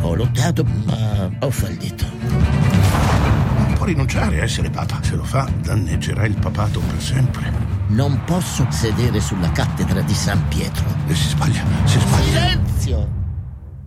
Ho 0.00 0.16
lottato, 0.16 0.64
ma 0.84 1.30
ho 1.38 1.50
fallito. 1.50 2.04
Non 2.18 3.72
può 3.76 3.86
rinunciare 3.86 4.40
a 4.40 4.42
essere 4.42 4.68
papa. 4.68 4.98
Se 5.00 5.14
lo 5.14 5.22
fa, 5.22 5.48
danneggerà 5.62 6.26
il 6.26 6.34
papato 6.34 6.80
per 6.80 7.00
sempre. 7.00 7.52
Non 7.88 8.24
posso 8.24 8.66
sedere 8.68 9.20
sulla 9.20 9.52
cattedra 9.52 10.00
di 10.00 10.14
San 10.14 10.42
Pietro. 10.48 10.84
E 11.06 11.14
si 11.14 11.28
sbaglia, 11.28 11.62
si 11.84 12.00
sbaglia. 12.00 12.40
Silenzio! 12.40 13.25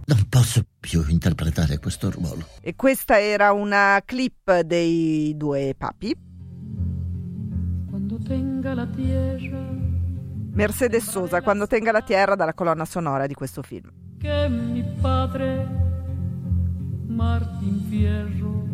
Non 0.10 0.26
posso 0.28 0.64
più 0.80 1.06
interpretare 1.08 1.78
questo 1.78 2.10
ruolo. 2.10 2.44
E 2.62 2.76
questa 2.76 3.22
era 3.22 3.52
una 3.52 4.02
clip 4.04 4.62
dei 4.62 5.38
due 5.38 5.76
papi. 5.78 6.16
Quando 7.88 8.18
tenga 8.18 8.74
la 8.74 8.88
tierra. 8.88 9.60
Mercedes 10.52 11.08
Sosa, 11.08 11.44
Quando 11.44 11.68
tenga 11.68 11.92
la 11.92 12.02
tierra, 12.02 12.34
dalla 12.34 12.56
colonna 12.56 12.86
sonora 12.86 13.28
di 13.28 13.36
questo 13.36 13.62
film. 13.62 13.88
Che 14.18 14.50
mi 14.50 14.84
padre 15.00 15.68
Martin 17.06 17.86
Fierro 17.88 18.68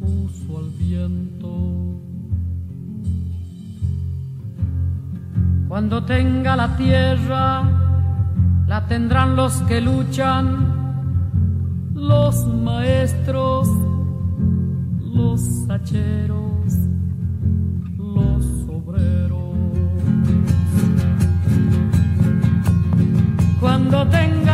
puso 0.00 0.56
al 0.56 0.70
viento. 0.70 2.00
Cuando 5.68 6.02
tenga 6.04 6.54
la 6.54 6.70
tierra, 6.70 7.91
la 8.72 8.86
tendrán 8.86 9.36
los 9.36 9.52
que 9.68 9.82
luchan, 9.82 10.44
los 11.92 12.46
maestros, 12.46 13.68
los 15.18 15.40
hacheros, 15.68 16.72
los 17.98 18.44
obreros. 18.76 19.58
Cuando 23.60 24.06
tenga 24.08 24.51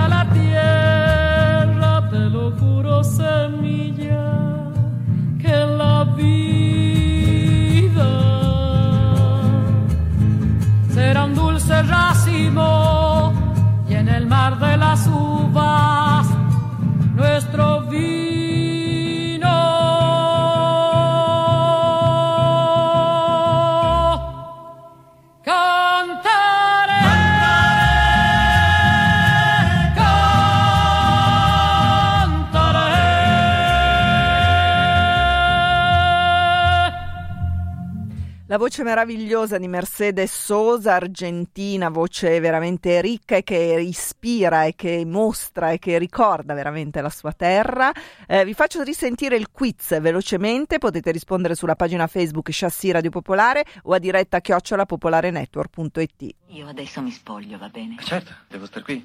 voce 38.58 38.82
meravigliosa 38.82 39.56
di 39.56 39.68
Mercedes 39.68 40.30
Sosa, 40.32 40.94
argentina, 40.94 41.88
voce 41.88 42.40
veramente 42.40 43.00
ricca 43.00 43.36
e 43.36 43.42
che 43.42 43.56
ispira 43.56 44.64
e 44.64 44.74
che 44.74 45.04
mostra 45.06 45.70
e 45.70 45.78
che 45.78 45.96
ricorda 45.96 46.52
veramente 46.52 47.00
la 47.00 47.08
sua 47.08 47.32
terra. 47.32 47.90
Eh, 48.26 48.44
vi 48.44 48.52
faccio 48.52 48.82
risentire 48.82 49.36
il 49.36 49.50
quiz 49.50 49.98
velocemente, 50.00 50.78
potete 50.78 51.10
rispondere 51.10 51.54
sulla 51.54 51.76
pagina 51.76 52.06
Facebook 52.06 52.48
Chassis 52.50 52.90
Radio 52.90 53.10
Popolare 53.10 53.64
o 53.84 53.94
a 53.94 53.98
diretta 53.98 54.40
chiocciolapopolarenetwork.it. 54.40 56.34
Io 56.48 56.66
adesso 56.66 57.00
mi 57.00 57.12
spoglio, 57.12 57.56
va 57.56 57.68
bene? 57.68 57.96
Certo, 58.00 58.32
devo 58.48 58.66
star 58.66 58.82
qui. 58.82 59.04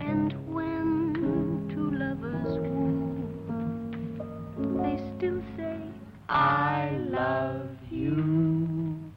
And 0.00 0.34
when 0.48 0.92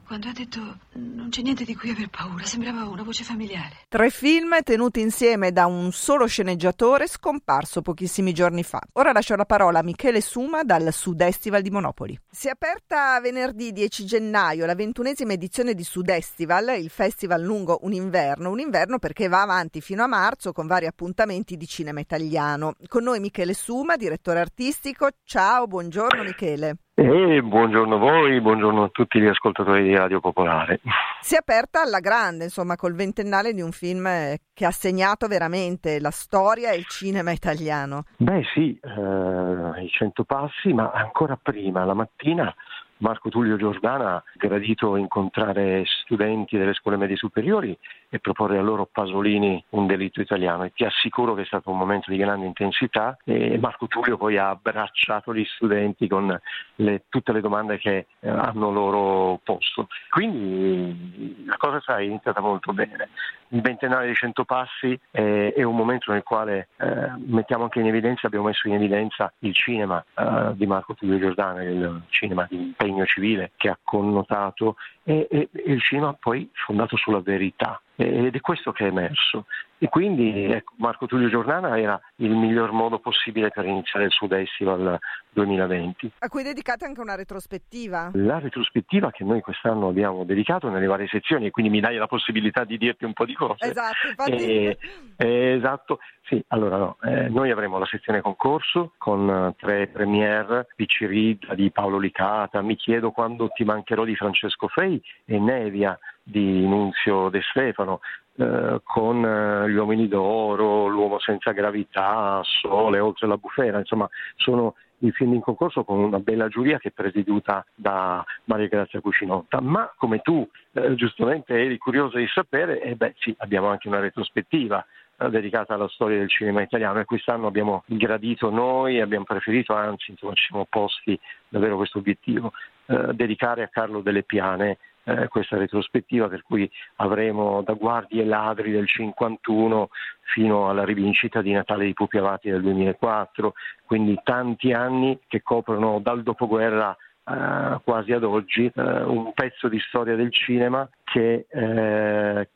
Quando 0.06 0.28
ha 0.28 0.32
detto 0.32 0.78
non 0.92 1.30
c'è 1.30 1.42
niente 1.42 1.64
di 1.64 1.74
cui 1.74 1.90
aver 1.90 2.08
paura, 2.08 2.44
sembrava 2.44 2.84
una 2.84 3.02
voce 3.02 3.24
familiare. 3.24 3.78
Tre 3.88 4.08
film 4.10 4.62
tenuti 4.62 5.00
insieme 5.00 5.50
da 5.50 5.66
un 5.66 5.90
solo 5.90 6.28
sceneggiatore 6.28 7.08
scomparso 7.08 7.82
pochissimi 7.82 8.32
giorni 8.32 8.62
fa. 8.62 8.80
Ora 8.92 9.10
lascio 9.10 9.34
la 9.34 9.44
parola 9.44 9.80
a 9.80 9.82
Michele 9.82 10.20
Suma 10.20 10.62
dal 10.62 10.92
Sudestival 10.92 11.60
di 11.60 11.70
Monopoli. 11.70 12.16
Si 12.30 12.46
è 12.46 12.50
aperta 12.50 13.18
venerdì 13.20 13.72
10 13.72 14.06
gennaio 14.06 14.64
la 14.64 14.76
ventunesima 14.76 15.32
edizione 15.32 15.74
di 15.74 15.82
Sudestival, 15.82 16.78
il 16.78 16.90
festival 16.90 17.42
lungo 17.42 17.78
un 17.82 17.92
inverno, 17.92 18.50
un 18.50 18.60
inverno 18.60 19.00
perché 19.00 19.26
va 19.26 19.42
avanti 19.42 19.80
fino 19.80 20.04
a 20.04 20.06
marzo 20.06 20.52
con 20.52 20.68
vari 20.68 20.86
appuntamenti 20.86 21.56
di 21.56 21.66
cinema 21.66 21.98
italiano. 21.98 22.74
Con 22.86 23.02
noi 23.02 23.18
Michele 23.18 23.54
Suma, 23.54 23.96
direttore 23.96 24.38
artistico. 24.38 25.08
Ciao, 25.24 25.66
buongiorno 25.66 26.22
Michele. 26.22 26.76
E 26.98 27.42
buongiorno 27.42 27.96
a 27.96 27.98
voi, 27.98 28.40
buongiorno 28.40 28.84
a 28.84 28.88
tutti 28.88 29.20
gli 29.20 29.26
ascoltatori 29.26 29.82
di 29.82 29.94
Radio 29.94 30.18
Popolare. 30.18 30.80
Si 31.20 31.34
è 31.34 31.38
aperta 31.38 31.82
alla 31.82 32.00
grande, 32.00 32.44
insomma, 32.44 32.74
col 32.76 32.94
ventennale 32.94 33.52
di 33.52 33.60
un 33.60 33.70
film 33.72 34.06
eh, 34.06 34.38
che 34.54 34.64
ha 34.64 34.70
segnato 34.70 35.26
veramente 35.26 36.00
la 36.00 36.10
storia 36.10 36.70
e 36.70 36.78
il 36.78 36.86
cinema 36.86 37.32
italiano. 37.32 38.04
Beh 38.16 38.44
sì, 38.54 38.80
eh, 38.82 39.82
i 39.82 39.88
cento 39.90 40.24
passi, 40.24 40.72
ma 40.72 40.90
ancora 40.90 41.36
prima, 41.36 41.84
la 41.84 41.92
mattina, 41.92 42.54
Marco 42.98 43.28
Tullio 43.28 43.58
Giordana 43.58 44.14
ha 44.14 44.24
gradito 44.34 44.96
incontrare 44.96 45.84
studenti 46.02 46.56
delle 46.56 46.72
scuole 46.72 46.96
medie 46.96 47.16
superiori 47.16 47.76
e 48.08 48.18
proporre 48.18 48.58
a 48.58 48.62
loro 48.62 48.88
Pasolini 48.90 49.62
un 49.70 49.86
delitto 49.86 50.20
italiano 50.20 50.64
e 50.64 50.72
ti 50.72 50.84
assicuro 50.84 51.34
che 51.34 51.42
è 51.42 51.46
stato 51.46 51.70
un 51.70 51.78
momento 51.78 52.10
di 52.10 52.16
grande 52.16 52.46
intensità 52.46 53.16
e 53.24 53.58
Marco 53.58 53.86
Tullio 53.86 54.16
poi 54.16 54.36
ha 54.38 54.50
abbracciato 54.50 55.34
gli 55.34 55.44
studenti 55.44 56.08
con 56.08 56.38
le, 56.76 57.04
tutte 57.08 57.32
le 57.32 57.40
domande 57.40 57.78
che 57.78 58.06
eh, 58.20 58.28
hanno 58.28 58.70
loro 58.70 59.40
posto. 59.42 59.88
Quindi 60.10 61.44
la 61.46 61.56
cosa 61.56 61.96
è 61.96 62.02
iniziata 62.02 62.40
molto 62.40 62.72
bene. 62.72 63.08
Il 63.48 63.60
ventennale 63.60 64.06
dei 64.06 64.14
cento 64.14 64.44
passi 64.44 64.98
è, 65.10 65.52
è 65.54 65.62
un 65.62 65.76
momento 65.76 66.12
nel 66.12 66.22
quale 66.22 66.68
eh, 66.78 67.12
mettiamo 67.26 67.64
anche 67.64 67.80
in 67.80 67.86
evidenza, 67.86 68.26
abbiamo 68.26 68.46
messo 68.46 68.66
in 68.68 68.74
evidenza 68.74 69.32
il 69.40 69.54
cinema 69.54 70.04
eh, 70.14 70.52
di 70.54 70.66
Marco 70.66 70.94
Tullio 70.94 71.18
Giordana, 71.18 71.62
il 71.62 72.02
cinema 72.08 72.46
di 72.48 72.56
impegno 72.56 73.04
civile 73.06 73.52
che 73.56 73.68
ha 73.68 73.78
connotato 73.82 74.76
e, 75.04 75.26
e, 75.30 75.48
e 75.52 75.72
il 75.72 75.80
cinema 75.80 76.12
poi 76.14 76.48
fondato 76.52 76.96
sulla 76.96 77.20
verità 77.20 77.80
ed 77.96 78.34
è 78.34 78.40
questo 78.40 78.72
che 78.72 78.84
è 78.84 78.88
emerso. 78.88 79.46
E 79.78 79.88
quindi 79.88 80.44
ecco, 80.44 80.72
Marco 80.78 81.06
Tullio 81.06 81.28
Giordana 81.28 81.78
era 81.78 82.00
il 82.16 82.30
miglior 82.30 82.72
modo 82.72 82.98
possibile 82.98 83.50
per 83.50 83.66
iniziare 83.66 84.06
il 84.06 84.10
Sud 84.10 84.30
Festival 84.30 84.98
2020. 85.30 86.12
A 86.18 86.28
cui 86.28 86.42
dedicate 86.42 86.86
anche 86.86 87.00
una 87.00 87.14
retrospettiva. 87.14 88.10
La 88.14 88.38
retrospettiva 88.38 89.10
che 89.10 89.22
noi 89.22 89.42
quest'anno 89.42 89.88
abbiamo 89.88 90.24
dedicato 90.24 90.70
nelle 90.70 90.86
varie 90.86 91.08
sezioni, 91.08 91.46
e 91.46 91.50
quindi 91.50 91.70
mi 91.70 91.80
dai 91.80 91.96
la 91.96 92.06
possibilità 92.06 92.64
di 92.64 92.78
dirti 92.78 93.04
un 93.04 93.12
po' 93.12 93.26
di 93.26 93.34
cose. 93.34 93.66
Esatto, 93.66 94.08
infatti. 94.08 94.32
Eh, 94.32 94.78
eh, 95.16 95.52
esatto, 95.56 95.98
sì, 96.22 96.42
allora 96.48 96.76
no, 96.78 96.96
eh, 97.02 97.28
noi 97.28 97.50
avremo 97.50 97.78
la 97.78 97.86
sezione 97.86 98.22
concorso 98.22 98.94
con 98.96 99.28
eh, 99.28 99.54
tre 99.58 99.88
premiere 99.88 100.68
di 100.74 100.86
Ciridda, 100.86 101.54
di 101.54 101.70
Paolo 101.70 101.98
Licata, 101.98 102.62
Mi 102.62 102.76
chiedo 102.76 103.10
quando 103.10 103.48
ti 103.48 103.64
mancherò 103.64 104.04
di 104.04 104.16
Francesco 104.16 104.68
Fei 104.68 105.00
e 105.26 105.38
Nevia 105.38 105.98
di 106.22 106.66
Nunzio 106.66 107.28
De 107.28 107.40
Stefano, 107.42 108.00
eh, 108.38 108.80
con 108.84 109.24
eh, 109.24 109.70
Gli 109.70 109.76
uomini 109.76 110.08
d'oro, 110.08 110.88
L'uomo 110.88 111.18
senza 111.18 111.52
gravità, 111.52 112.40
Sole, 112.42 112.98
Oltre 112.98 113.26
la 113.26 113.38
bufera, 113.38 113.78
insomma 113.78 114.08
sono 114.36 114.74
i 114.98 115.10
film 115.10 115.34
in 115.34 115.40
concorso 115.40 115.84
con 115.84 115.98
una 115.98 116.18
bella 116.18 116.48
giuria 116.48 116.78
che 116.78 116.88
è 116.88 116.92
presieduta 116.92 117.64
da 117.74 118.24
Maria 118.44 118.68
Grazia 118.68 119.00
Cucinotta, 119.00 119.60
ma 119.60 119.90
come 119.96 120.20
tu 120.20 120.46
eh, 120.72 120.94
giustamente 120.94 121.54
eri 121.54 121.78
curioso 121.78 122.18
di 122.18 122.26
sapere, 122.28 122.80
eh 122.82 122.94
beh 122.94 123.14
sì, 123.18 123.34
abbiamo 123.38 123.68
anche 123.68 123.88
una 123.88 124.00
retrospettiva 124.00 124.84
eh, 125.16 125.30
dedicata 125.30 125.74
alla 125.74 125.88
storia 125.88 126.18
del 126.18 126.28
cinema 126.28 126.60
italiano. 126.62 127.00
E 127.00 127.04
quest'anno 127.04 127.46
abbiamo 127.46 127.84
gradito 127.86 128.50
noi, 128.50 129.00
abbiamo 129.00 129.24
preferito, 129.24 129.74
anzi 129.74 130.10
insomma, 130.10 130.34
ci 130.34 130.46
siamo 130.48 130.66
posti 130.68 131.18
davvero 131.48 131.76
questo 131.76 131.98
obiettivo, 131.98 132.52
dedicare 132.86 133.64
a 133.64 133.68
Carlo 133.68 134.00
delle 134.00 134.22
Piane 134.22 134.78
eh, 135.06 135.28
questa 135.28 135.56
retrospettiva 135.56 136.28
per 136.28 136.42
cui 136.42 136.70
avremo 136.96 137.62
da 137.62 137.74
Guardie 137.74 138.22
e 138.22 138.26
Ladri 138.26 138.72
del 138.72 138.88
51 138.88 139.88
fino 140.22 140.68
alla 140.68 140.84
rivincita 140.84 141.42
di 141.42 141.52
Natale 141.52 141.84
di 141.84 141.94
Pupi 141.94 142.18
Avati 142.18 142.50
del 142.50 142.62
2004, 142.62 143.54
quindi 143.84 144.18
tanti 144.24 144.72
anni 144.72 145.18
che 145.28 145.42
coprono 145.42 146.00
dal 146.00 146.22
dopoguerra 146.22 146.96
eh, 147.24 147.80
quasi 147.84 148.12
ad 148.12 148.24
oggi 148.24 148.70
eh, 148.74 149.02
un 149.02 149.32
pezzo 149.32 149.68
di 149.68 149.78
storia 149.78 150.16
del 150.16 150.32
cinema 150.32 150.88
che, 151.04 151.46
eh, 151.48 152.48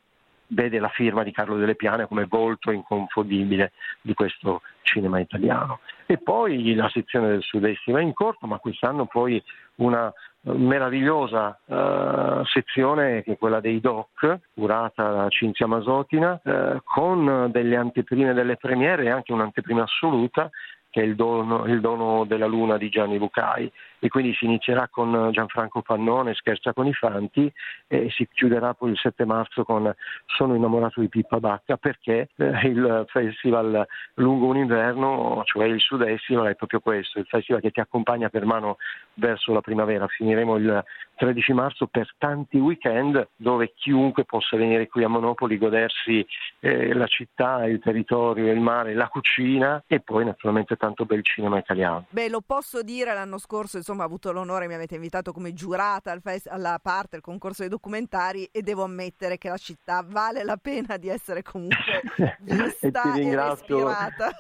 vede 0.53 0.79
la 0.79 0.89
firma 0.89 1.23
di 1.23 1.33
Carlo 1.33 1.57
Delle 1.57 1.75
Piane 1.75 2.07
come 2.07 2.27
volto 2.27 2.71
inconfondibile 2.71 3.73
di 4.01 4.15
questo 4.15 4.63
cinema 4.83 5.21
italiano. 5.21 5.81
E 6.07 6.19
poi 6.19 6.75
la 6.75 6.89
sezione 6.89 7.29
del 7.29 7.43
sud-est 7.43 7.91
va 7.91 8.01
in 8.01 8.13
corto, 8.13 8.47
ma 8.47 8.59
quest'anno 8.59 9.07
poi 9.07 9.43
una 9.81 10.13
meravigliosa 10.43 11.59
uh, 11.67 12.45
sezione 12.47 13.23
che 13.23 13.33
è 13.33 13.39
quella 13.39 13.61
dei 13.61 13.81
doc, 13.81 14.39
curata 14.55 15.11
da 15.11 15.29
Cinzia 15.29 15.67
Masotina, 15.67 16.41
uh, 16.43 16.81
con 16.83 17.49
delle 17.51 17.77
anteprime 17.77 18.33
delle 18.33 18.57
premiere 18.57 19.05
e 19.05 19.11
anche 19.11 19.33
un'anteprima 19.33 19.83
assoluta 19.83 20.51
che 20.89 21.03
è 21.03 21.05
il 21.05 21.15
dono, 21.15 21.67
il 21.67 21.81
dono, 21.81 22.25
della 22.25 22.47
luna 22.47 22.77
di 22.77 22.89
Gianni 22.89 23.19
Bucai 23.19 23.71
e 24.01 24.09
quindi 24.09 24.35
si 24.35 24.47
inizierà 24.47 24.89
con 24.89 25.31
Gianfranco 25.33 25.83
Pannone, 25.83 26.35
Scherza 26.35 26.73
con 26.73 26.87
i 26.87 26.93
Fanti 26.93 27.53
e 27.87 28.11
si 28.11 28.27
chiuderà 28.33 28.75
poi 28.75 28.91
il 28.91 28.99
7 28.99 29.25
marzo 29.25 29.65
con 29.65 29.95
Sono 30.27 30.55
innamorato 30.55 31.01
di 31.01 31.09
Pippa 31.09 31.39
Bacca 31.39 31.77
perché 31.77 32.31
eh, 32.37 32.67
il 32.67 33.05
festival 33.09 33.87
lungo 34.15 34.47
un 34.47 34.57
inverno, 34.57 35.43
cioè 35.45 35.67
il 35.67 35.81
Sud 35.81 36.05
Festival 36.05 36.47
è 36.49 36.55
proprio 36.55 36.81
questo, 36.81 37.19
il 37.19 37.27
festival 37.27 37.61
che 37.61 37.71
ti 37.71 37.81
accompagna 37.81 38.29
per 38.29 38.45
mano 38.45 38.79
verso 39.15 39.53
la 39.53 39.61
primavera. 39.61 40.07
Finiremo 40.09 40.57
il 40.57 40.85
13 41.17 41.53
marzo 41.53 41.87
per 41.87 42.09
tanti 42.17 42.57
weekend 42.57 43.29
dove 43.37 43.75
chiunque 43.77 44.25
possa 44.25 44.57
venire 44.57 44.89
qui 44.89 45.05
a 45.05 45.09
Monopoli, 45.09 45.59
godersi 45.59 46.27
eh, 46.61 46.95
la 46.95 47.07
città, 47.07 47.67
il 47.67 47.79
territorio, 47.79 48.51
il 48.51 48.61
mare, 48.61 48.95
la 48.95 49.09
cucina 49.09 49.85
e 49.87 50.01
poi 50.01 50.25
naturalmente 50.25 50.77
tanto 50.77 51.05
bel 51.05 51.23
cinema 51.23 51.59
italiano. 51.59 52.07
Beh, 52.09 52.31
lo 52.31 52.41
posso 52.41 52.83
dire, 52.83 53.13
l'anno 53.13 53.39
scorso 53.39 53.77
insomma 53.77 53.90
ho 53.99 54.03
avuto 54.03 54.33
l'onore, 54.33 54.67
mi 54.67 54.75
avete 54.75 54.95
invitato 54.95 55.33
come 55.33 55.53
giurata 55.53 56.13
al 56.13 56.21
fest- 56.21 56.49
alla 56.49 56.79
parte 56.83 57.09
del 57.13 57.21
concorso 57.21 57.63
dei 57.63 57.71
documentari 57.71 58.49
e 58.53 58.63
devo 58.63 58.85
ammettere 58.85 59.39
che 59.39 59.49
la 59.49 59.57
città 59.57 60.05
vale 60.07 60.45
la 60.45 60.57
pena 60.57 60.97
di 60.97 61.09
essere 61.09 61.43
comunque 61.43 62.03
vista 62.41 63.15
e, 63.15 63.27
e 63.27 63.35
respirata. 63.35 64.31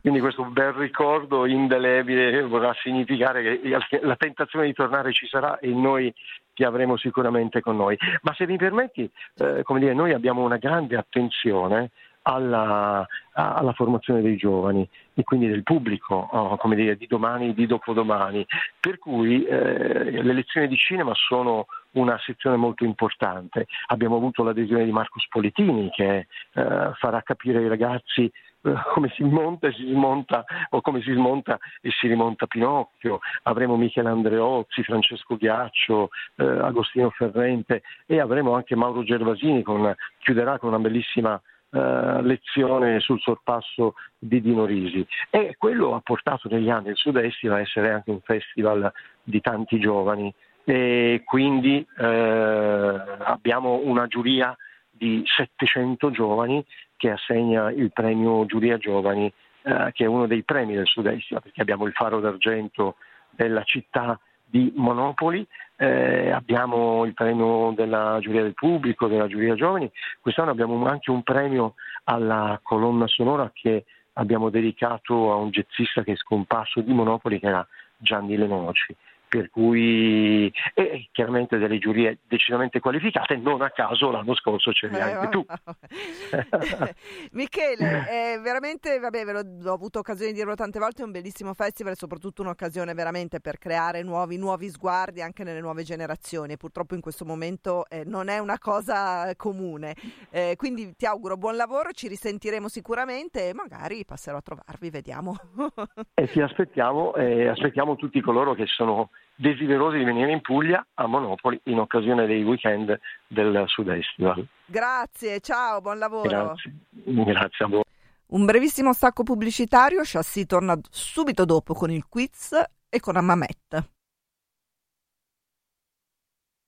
Quindi 0.00 0.20
questo 0.20 0.44
bel 0.44 0.72
ricordo 0.72 1.46
indelebile 1.46 2.42
vorrà 2.42 2.72
significare 2.82 3.60
che 3.60 4.00
la 4.02 4.16
tentazione 4.16 4.66
di 4.66 4.72
tornare 4.72 5.12
ci 5.12 5.26
sarà 5.26 5.58
e 5.58 5.68
noi 5.68 6.12
ti 6.54 6.64
avremo 6.64 6.96
sicuramente 6.96 7.60
con 7.60 7.76
noi. 7.76 7.96
Ma 8.22 8.34
se 8.34 8.46
mi 8.46 8.56
permetti, 8.56 9.10
eh, 9.36 9.62
come 9.62 9.80
dire, 9.80 9.94
noi 9.94 10.12
abbiamo 10.12 10.42
una 10.42 10.58
grande 10.58 10.96
attenzione 10.96 11.90
alla, 12.22 13.06
alla, 13.32 13.72
formazione 13.72 14.22
dei 14.22 14.36
giovani 14.36 14.88
e 15.14 15.22
quindi 15.24 15.48
del 15.48 15.62
pubblico, 15.62 16.14
oh, 16.14 16.56
come 16.56 16.76
dire, 16.76 16.96
di 16.96 17.06
domani 17.06 17.48
e 17.48 17.54
di 17.54 17.66
dopodomani. 17.66 18.46
Per 18.80 18.98
cui 18.98 19.44
eh, 19.44 20.22
le 20.22 20.32
lezioni 20.32 20.68
di 20.68 20.76
cinema 20.76 21.12
sono 21.14 21.66
una 21.92 22.18
sezione 22.24 22.56
molto 22.56 22.84
importante. 22.84 23.66
Abbiamo 23.86 24.16
avuto 24.16 24.42
l'adesione 24.42 24.84
di 24.84 24.92
Marco 24.92 25.18
Spolitini 25.18 25.90
che 25.90 26.26
eh, 26.54 26.90
farà 26.94 27.22
capire 27.22 27.58
ai 27.58 27.68
ragazzi 27.68 28.30
eh, 28.64 28.74
come 28.94 29.10
si 29.14 29.24
monta 29.24 29.66
e 29.66 29.72
si 29.72 29.86
smonta 29.88 30.44
o 30.70 30.80
come 30.80 31.02
si 31.02 31.12
smonta 31.12 31.58
e 31.80 31.90
si 31.90 32.06
rimonta 32.06 32.46
Pinocchio, 32.46 33.18
avremo 33.42 33.76
Michele 33.76 34.08
Andreozzi, 34.08 34.84
Francesco 34.84 35.36
Ghiaccio, 35.36 36.10
eh, 36.36 36.44
Agostino 36.44 37.10
Ferrente 37.10 37.82
e 38.06 38.20
avremo 38.20 38.54
anche 38.54 38.76
Mauro 38.76 39.02
Gervasini 39.02 39.62
con, 39.62 39.92
chiuderà 40.18 40.58
con 40.58 40.68
una 40.68 40.78
bellissima 40.78 41.40
Uh, 41.72 42.20
lezione 42.20 43.00
sul 43.00 43.18
sorpasso 43.18 43.94
di 44.18 44.42
Dino 44.42 44.66
Risi. 44.66 45.06
E 45.30 45.54
quello 45.56 45.94
ha 45.94 46.00
portato 46.00 46.46
negli 46.50 46.68
anni 46.68 46.90
il 46.90 46.96
Sud-Est 46.96 47.44
a 47.44 47.60
essere 47.60 47.92
anche 47.92 48.10
un 48.10 48.20
festival 48.20 48.92
di 49.22 49.40
tanti 49.40 49.80
giovani. 49.80 50.30
E 50.64 51.22
quindi 51.24 51.78
uh, 51.96 52.04
abbiamo 52.04 53.80
una 53.84 54.06
giuria 54.06 54.54
di 54.90 55.22
700 55.24 56.10
giovani 56.10 56.62
che 56.98 57.10
assegna 57.10 57.70
il 57.70 57.90
premio 57.90 58.44
Giuria 58.44 58.76
Giovani 58.76 59.32
uh, 59.62 59.90
che 59.92 60.04
è 60.04 60.06
uno 60.06 60.26
dei 60.26 60.42
premi 60.42 60.74
del 60.74 60.86
Sud-Est 60.86 61.40
perché 61.40 61.62
abbiamo 61.62 61.86
il 61.86 61.92
faro 61.92 62.20
d'argento 62.20 62.96
della 63.30 63.62
città 63.62 64.20
di 64.44 64.70
Monopoli, 64.76 65.46
eh, 65.82 66.30
abbiamo 66.30 67.04
il 67.04 67.12
premio 67.12 67.72
della 67.74 68.18
giuria 68.20 68.42
del 68.42 68.54
pubblico, 68.54 69.08
della 69.08 69.26
giuria 69.26 69.56
giovani, 69.56 69.90
quest'anno 70.20 70.52
abbiamo 70.52 70.86
anche 70.86 71.10
un 71.10 71.24
premio 71.24 71.74
alla 72.04 72.60
colonna 72.62 73.08
sonora 73.08 73.50
che 73.52 73.84
abbiamo 74.12 74.48
dedicato 74.48 75.32
a 75.32 75.36
un 75.36 75.50
jazzista 75.50 76.04
che 76.04 76.12
è 76.12 76.16
scomparso 76.16 76.82
di 76.82 76.92
Monopoli 76.92 77.40
che 77.40 77.46
era 77.48 77.66
Gianni 77.96 78.36
Lenoci 78.36 78.94
per 79.32 79.48
cui 79.48 80.52
e 80.74 81.08
chiaramente 81.10 81.56
delle 81.56 81.78
giurie 81.78 82.18
decisamente 82.28 82.80
qualificate, 82.80 83.38
non 83.38 83.62
a 83.62 83.70
caso 83.70 84.10
l'anno 84.10 84.34
scorso 84.34 84.72
c'eri 84.72 84.94
eh, 84.94 85.00
anche 85.00 85.28
tu. 85.30 85.42
Michele, 87.32 88.04
è 88.06 88.38
veramente, 88.42 88.98
vabbè, 88.98 89.24
ve 89.24 89.32
l'ho, 89.32 89.70
ho 89.70 89.72
avuto 89.72 90.00
occasione 90.00 90.32
di 90.32 90.36
dirlo 90.36 90.54
tante 90.54 90.78
volte, 90.78 91.00
è 91.00 91.06
un 91.06 91.12
bellissimo 91.12 91.54
festival, 91.54 91.96
soprattutto 91.96 92.42
un'occasione 92.42 92.92
veramente 92.92 93.40
per 93.40 93.56
creare 93.56 94.02
nuovi, 94.02 94.36
nuovi 94.36 94.68
sguardi 94.68 95.22
anche 95.22 95.44
nelle 95.44 95.62
nuove 95.62 95.82
generazioni. 95.82 96.58
Purtroppo 96.58 96.94
in 96.94 97.00
questo 97.00 97.24
momento 97.24 97.86
eh, 97.88 98.04
non 98.04 98.28
è 98.28 98.38
una 98.38 98.58
cosa 98.58 99.34
comune. 99.36 99.94
Eh, 100.28 100.56
quindi 100.58 100.94
ti 100.94 101.06
auguro 101.06 101.38
buon 101.38 101.56
lavoro, 101.56 101.92
ci 101.92 102.06
risentiremo 102.06 102.68
sicuramente 102.68 103.48
e 103.48 103.54
magari 103.54 104.04
passerò 104.04 104.36
a 104.36 104.42
trovarvi, 104.42 104.90
vediamo. 104.90 105.34
e 106.12 106.28
ti 106.28 106.42
aspettiamo, 106.42 107.14
eh, 107.14 107.48
aspettiamo 107.48 107.96
tutti 107.96 108.20
coloro 108.20 108.52
che 108.52 108.66
sono 108.66 109.08
desiderosi 109.42 109.98
di 109.98 110.04
venire 110.04 110.30
in 110.30 110.40
Puglia 110.40 110.86
a 110.94 111.06
Monopoli 111.06 111.60
in 111.64 111.80
occasione 111.80 112.26
dei 112.26 112.44
weekend 112.44 112.96
del 113.26 113.64
Sud 113.66 113.88
Festival. 113.88 114.46
Grazie, 114.64 115.40
ciao, 115.40 115.80
buon 115.80 115.98
lavoro. 115.98 116.28
Grazie, 116.28 116.72
Grazie 116.90 117.64
a 117.64 117.68
voi. 117.68 117.82
Un 118.26 118.44
brevissimo 118.46 118.92
stacco 118.92 119.24
pubblicitario, 119.24 120.02
Chassis 120.04 120.46
torna 120.46 120.78
subito 120.88 121.44
dopo 121.44 121.74
con 121.74 121.90
il 121.90 122.06
quiz 122.08 122.52
e 122.88 123.00
con 123.00 123.16
Amamet. 123.16 123.90